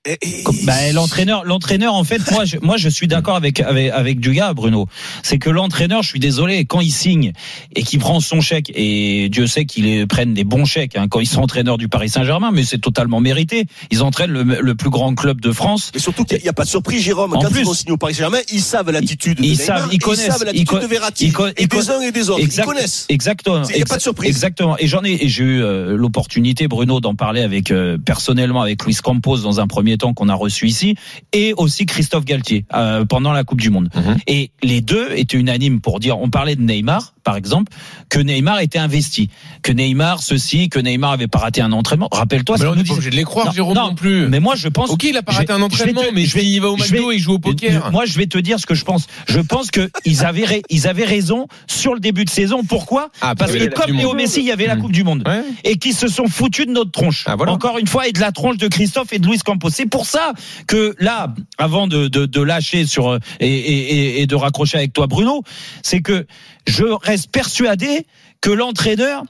Et- 0.06 0.18
et- 0.22 0.44
Bah, 0.66 0.74
l'entraîneur, 0.92 1.46
l'entraîneur, 1.46 1.94
en 1.96 2.04
fait, 2.04 2.30
moi, 2.32 2.44
je, 2.44 2.58
moi, 2.62 2.76
je 2.76 2.90
suis 2.90 3.08
d'accord 3.08 3.38
avec, 3.38 3.62
avec, 3.62 3.90
avec 3.92 4.20
Dugas, 4.20 4.54
Bruno. 4.54 4.88
C'est 5.24 5.38
que 5.40 5.50
l'entraîneur, 5.50 6.04
je 6.04 6.10
suis 6.10 6.20
désolé, 6.20 6.66
quand 6.66 6.82
il 6.82 6.92
signe 6.92 7.32
et 7.74 7.84
qu'il 7.84 8.00
prend 8.00 8.20
son 8.20 8.42
chèque, 8.42 8.70
et 8.76 9.30
Dieu 9.30 9.48
sait 9.48 9.64
qu'ils 9.64 10.06
prennent 10.08 10.34
des 10.34 10.44
bons 10.44 10.66
chèques, 10.66 10.98
hein, 10.98 11.08
quand 11.10 11.22
ils 11.22 11.26
sont 11.26 11.42
entraîneurs 11.42 11.78
du 11.78 11.88
Paris 11.88 12.10
Saint-Germain, 12.10 12.52
mais 12.52 12.66
c'est 12.66 12.80
totalement 12.80 13.22
mérité. 13.22 13.66
Ils 13.92 14.04
entraînent 14.04 14.32
le, 14.32 14.44
le 14.44 14.76
plus 14.76 14.90
grand 14.90 15.16
club 15.16 15.40
de 15.40 15.54
France. 15.54 15.92
Mais 15.94 16.02
surtout 16.02 16.26
qu'il 16.26 16.38
n'y 16.42 16.50
a 16.50 16.54
pas 16.54 16.66
de 16.66 16.70
surprise, 16.70 17.02
Jérôme. 17.02 17.34
En 17.36 17.40
Quand 17.40 17.50
plus- 17.50 17.62
ils 17.62 17.66
vont 17.66 17.74
signer 17.74 17.94
au 17.94 17.98
Paris 17.98 18.14
Saint-Germain, 18.16 18.40
ils 18.52 18.62
savent 18.62 18.92
l'attitude 18.92 19.38
de 19.38 19.44
Ils 19.44 19.52
Neymar, 19.52 19.66
savent, 19.66 19.88
ils 19.90 19.96
et 19.96 20.00
connaissent, 20.00 20.26
ils 20.26 20.32
savent 20.34 20.44
l'attitude 20.44 20.80
de 20.82 20.86
Verratti. 20.88 21.26
ils 21.28 21.64
et 21.64 21.68
des 21.68 21.90
uns 21.90 22.02
et 22.02 22.12
des 22.12 22.30
autres. 22.30 22.42
Exact- 22.44 22.64
Ils 22.64 22.68
connaissent. 22.74 23.06
Exactement. 23.08 23.64
Il 23.70 23.78
y 23.78 23.82
a 23.82 23.86
pas 23.86 23.96
de 23.98 24.02
surprise. 24.02 24.30
Exactement. 24.30 24.76
Et 24.80 24.88
j'en 24.88 25.04
ai, 25.06 25.14
et 25.24 25.30
j'ai 25.30 25.44
eu 25.46 25.62
euh, 25.64 25.96
l'opportunité, 25.96 26.68
Bruno, 26.68 27.00
d'en 27.00 27.16
parler 27.16 27.42
avec 27.42 27.72
euh, 27.72 27.98
personnellement 27.98 28.62
avec 28.62 28.84
Luis 28.84 28.98
Campos 29.02 29.38
dans 29.38 29.62
un 29.62 29.68
premier 29.68 29.93
temps 29.98 30.14
qu'on 30.14 30.30
a 30.30 30.36
reçu 30.36 30.68
ici, 30.68 30.96
et 31.32 31.54
aussi 31.54 31.86
Christophe 31.86 32.26
Galtier 32.26 32.66
euh, 32.74 33.06
pendant 33.06 33.32
la 33.32 33.44
Coupe 33.44 33.62
du 33.62 33.70
Monde. 33.70 33.90
Mhm. 33.96 34.18
Et 34.28 34.52
les 34.62 34.82
deux 34.82 35.12
étaient 35.16 35.38
unanimes 35.38 35.82
pour 35.82 36.00
dire, 36.00 36.20
on 36.20 36.30
parlait 36.30 36.56
de 36.56 36.62
Neymar, 36.62 37.13
par 37.24 37.36
exemple, 37.38 37.72
que 38.10 38.20
Neymar 38.20 38.60
était 38.60 38.80
investi, 38.80 39.30
que 39.62 39.72
Neymar 39.72 40.22
ceci, 40.22 40.70
que 40.70 40.80
Neymar 40.80 41.12
avait 41.12 41.28
pas 41.28 41.40
raté 41.40 41.62
un 41.62 41.72
entraînement. 41.72 42.10
Rappelle-toi, 42.12 42.58
Mais 42.60 42.66
on 42.68 42.76
n'est 42.76 42.84
pas 42.84 42.94
obligé 42.94 43.10
de 43.10 43.16
les 43.16 43.24
croire, 43.24 43.48
Non, 43.48 43.52
Jérôme 43.54 43.76
non, 43.76 43.88
non 43.90 43.96
plus. 43.96 44.28
Mais 44.28 44.40
moi, 44.40 44.56
je 44.56 44.68
pense. 44.68 44.90
Ok, 44.90 45.04
il 45.06 45.16
a 45.18 45.24
pas 45.24 45.32
raté 45.32 45.52
un 45.54 45.62
entraînement, 45.62 46.02
te- 46.02 46.14
mais 46.14 46.26
je 46.26 46.36
vais- 46.36 46.46
il 46.46 46.60
va 46.60 46.70
au 46.70 46.78
McDo 46.78 47.12
et 47.12 47.16
il 47.16 47.20
joue 47.20 47.34
au 47.34 47.40
poker. 47.40 47.92
Moi, 47.92 48.06
je 48.06 48.18
vais 48.18 48.28
te 48.28 48.38
dire 48.38 48.60
ce 48.60 48.66
que 48.66 48.76
je 48.76 48.84
pense. 48.86 49.08
Je 49.28 49.40
pense 49.40 49.72
que 49.72 49.90
ils 50.06 50.26
avaient, 50.26 50.62
ils 50.70 50.88
avaient 50.88 51.06
raison 51.06 51.48
sur 51.68 51.94
le 51.94 52.00
début 52.00 52.26
de 52.26 52.30
saison. 52.30 52.64
Pourquoi? 52.64 53.10
Ah, 53.22 53.36
Parce 53.36 53.52
que 53.54 53.66
comme 53.74 53.96
Léo. 53.96 54.14
Messi, 54.14 54.42
il 54.42 54.46
y 54.46 54.52
avait 54.52 54.68
la 54.68 54.76
Mhm. 54.76 54.82
Coupe 54.82 54.92
du 54.92 55.04
Monde. 55.04 55.24
Ouais. 55.28 55.44
Et 55.64 55.78
qui 55.78 55.94
se 55.94 56.08
sont 56.08 56.28
foutus 56.28 56.66
de 56.68 56.72
notre 56.72 56.92
tronche. 56.92 57.24
Ah, 57.26 57.36
voilà. 57.36 57.52
Encore 57.54 57.78
une 57.80 57.88
fois, 57.88 58.08
et 58.08 58.12
de 58.12 58.20
la 58.20 58.32
tronche 58.32 58.58
de 58.58 58.68
Christophe 58.68 59.14
et 59.14 59.20
de 59.20 59.28
Luis 59.28 59.40
Campos. 59.40 59.70
C'est 59.70 59.86
pour 59.90 60.06
ça 60.06 60.34
que 60.68 60.94
là, 61.00 61.34
avant 61.58 61.88
de, 61.88 62.08
de, 62.08 62.26
de 62.26 62.42
lâcher 62.42 62.86
sur 62.86 63.10
euh, 63.10 63.20
et, 63.40 63.48
et- 63.48 64.22
et 64.22 64.28
de 64.28 64.36
raccrocher 64.36 64.78
avec 64.78 64.94
toi, 64.94 65.08
Bruno, 65.08 65.42
c'est 65.82 66.02
que 66.02 66.26
je 66.68 66.86
reste 66.86 67.32
persuadé 67.32 68.06
que 68.42 68.50
l'entraîneur, 68.50 69.24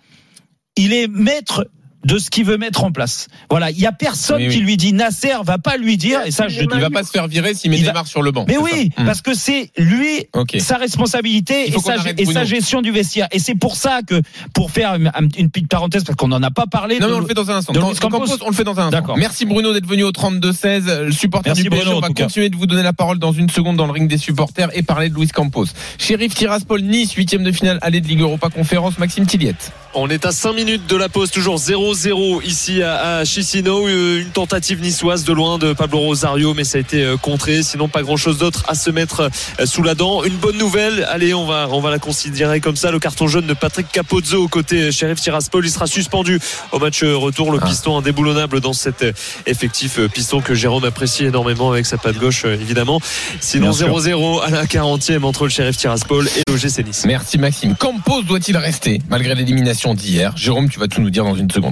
il 0.75 0.93
est 0.93 1.07
maître 1.07 1.67
de 2.05 2.17
ce 2.17 2.29
qu'il 2.29 2.45
veut 2.45 2.57
mettre 2.57 2.83
en 2.83 2.91
place. 2.91 3.27
Voilà, 3.49 3.71
il 3.71 3.79
y 3.79 3.85
a 3.85 3.91
personne 3.91 4.37
Oui, 4.41 4.47
oui. 4.49 4.53
qui 4.55 4.59
lui 4.61 4.77
dit 4.77 4.93
Nasser 4.93 5.33
va 5.43 5.57
pas 5.57 5.77
lui 5.77 5.97
dire 5.97 6.19
et 6.25 6.31
ça 6.31 6.47
je 6.47 6.61
Il 6.61 6.69
va 6.69 6.89
pas 6.89 7.03
se 7.03 7.11
faire 7.11 7.27
virer 7.27 7.53
s'il 7.53 7.71
met 7.71 7.77
Il 7.77 7.85
va- 7.85 7.91
Neymar 7.91 8.07
sur 8.07 8.21
le 8.21 8.31
banc. 8.31 8.45
mais 8.47 8.57
oui, 8.57 8.91
ça. 8.95 9.01
Hmm. 9.03 9.05
parce 9.05 9.21
que 9.21 9.33
c'est 9.33 9.71
lui 9.77 10.25
sa 10.59 10.77
responsabilité 10.77 11.65
Il 11.67 11.75
et 11.75 11.79
sa, 11.79 12.41
et 12.41 12.45
gestion 12.45 12.81
du 12.81 12.91
vestiaire. 12.91 13.27
Et 13.31 13.39
c'est 13.39 13.55
pour 13.55 13.75
ça 13.75 14.01
que, 14.05 14.21
pour 14.53 14.71
faire 14.71 14.95
une, 14.95 15.11
une 15.37 15.49
petite 15.49 15.67
parenthèse, 15.69 16.03
parce 16.03 16.15
qu'on 16.17 16.27
n'en 16.27 16.41
a 16.43 16.51
pas 16.51 16.65
parlé. 16.65 16.99
Non, 16.99 17.07
de- 17.07 17.11
mais 17.11 17.17
on 17.17 17.21
le 17.21 17.27
fait 17.27 17.33
dans 17.33 17.49
un 17.51 17.55
instant. 17.57 17.73
Quand- 17.73 18.09
Campos. 18.09 18.25
On 18.45 18.49
le 18.49 18.55
fait 18.55 18.63
dans 18.63 18.79
un 18.79 18.91
instant. 18.93 19.15
Merci 19.15 19.45
Bruno 19.45 19.73
d'être 19.73 19.87
venu 19.87 20.03
au 20.03 20.11
32-16. 20.11 20.85
Le 21.05 21.11
supporter 21.11 21.49
Merci 21.49 21.63
du 21.63 21.69
PSG, 21.69 21.85
Bruno, 21.85 21.97
on 22.01 22.03
en 22.03 22.07
va 22.07 22.13
continuer 22.13 22.49
de 22.49 22.55
vous 22.55 22.65
donner 22.65 22.83
la 22.83 22.93
parole 22.93 23.19
dans 23.19 23.31
une 23.31 23.49
seconde 23.49 23.77
dans 23.77 23.85
le 23.85 23.91
ring 23.91 24.07
des 24.09 24.17
supporters 24.17 24.69
et 24.73 24.83
parler 24.83 25.09
de 25.09 25.15
Luis 25.15 25.27
Campos. 25.27 25.65
Sheriff 25.97 26.33
Tiraspol 26.35 26.81
Nice, 26.81 27.13
huitième 27.13 27.43
de 27.43 27.51
finale, 27.51 27.79
allée 27.81 28.01
de 28.01 28.07
Ligue 28.07 28.21
Europa 28.21 28.49
Conférence, 28.49 28.97
Maxime 28.97 29.25
Tilliette. 29.25 29.71
On 29.95 30.09
est 30.09 30.25
à 30.25 30.31
5 30.31 30.53
minutes 30.53 30.87
de 30.89 30.95
la 30.95 31.07
pause, 31.07 31.29
toujours 31.29 31.59
0-0 31.93 32.41
ici 32.45 32.81
à, 32.83 33.23
Chisinau. 33.25 33.87
Euh, 33.87 34.21
Une 34.21 34.29
tentative 34.29 34.81
niçoise 34.81 35.23
de 35.23 35.33
loin 35.33 35.57
de 35.57 35.73
Pablo 35.73 35.99
Rosario, 35.99 36.53
mais 36.53 36.63
ça 36.63 36.77
a 36.77 36.81
été 36.81 37.03
euh, 37.03 37.17
contré. 37.17 37.63
Sinon, 37.63 37.87
pas 37.87 38.01
grand-chose 38.01 38.37
d'autre 38.37 38.63
à 38.67 38.75
se 38.75 38.89
mettre 38.89 39.29
euh, 39.59 39.65
sous 39.65 39.83
la 39.83 39.95
dent. 39.95 40.23
Une 40.23 40.35
bonne 40.37 40.57
nouvelle, 40.57 41.05
allez, 41.09 41.33
on 41.33 41.45
va, 41.45 41.67
on 41.71 41.79
va 41.81 41.91
la 41.91 41.99
considérer 41.99 42.59
comme 42.59 42.75
ça. 42.75 42.91
Le 42.91 42.99
carton 42.99 43.27
jaune 43.27 43.45
de 43.47 43.53
Patrick 43.53 43.87
Capozzo 43.91 44.47
côté 44.47 44.91
Sheriff 44.91 45.21
Tiraspol, 45.21 45.65
il 45.65 45.69
sera 45.71 45.87
suspendu 45.87 46.39
au 46.71 46.79
match 46.79 47.03
retour. 47.03 47.51
Le 47.51 47.59
Ah. 47.61 47.65
piston 47.67 47.97
indéboulonnable 47.97 48.59
dans 48.61 48.73
cet 48.73 49.05
effectif 49.45 49.99
piston 50.13 50.41
que 50.41 50.53
Jérôme 50.55 50.83
apprécie 50.85 51.25
énormément 51.25 51.71
avec 51.71 51.85
sa 51.85 51.97
patte 51.97 52.17
gauche, 52.17 52.45
évidemment. 52.45 52.99
Sinon, 53.39 53.69
Bien 53.69 53.73
sûr. 53.73 53.87
0-0 53.87 54.41
à 54.41 54.49
la 54.49 54.65
40e 54.65 55.23
entre 55.23 55.43
le 55.43 55.49
Sheriff 55.49 55.77
Tiraspol 55.77 56.27
et 56.27 56.41
l'OGC 56.49 56.85
Nice. 56.85 57.03
Merci 57.05 57.37
Maxime. 57.37 57.75
Campos 57.75 58.23
doit-il 58.23 58.57
rester 58.57 59.01
malgré 59.09 59.35
l'élimination 59.35 59.93
d'hier? 59.93 60.33
Jérôme, 60.35 60.69
tu 60.69 60.79
vas 60.79 60.87
tout 60.87 61.01
nous 61.01 61.09
dire 61.09 61.23
dans 61.23 61.35
une 61.35 61.49
seconde. 61.51 61.71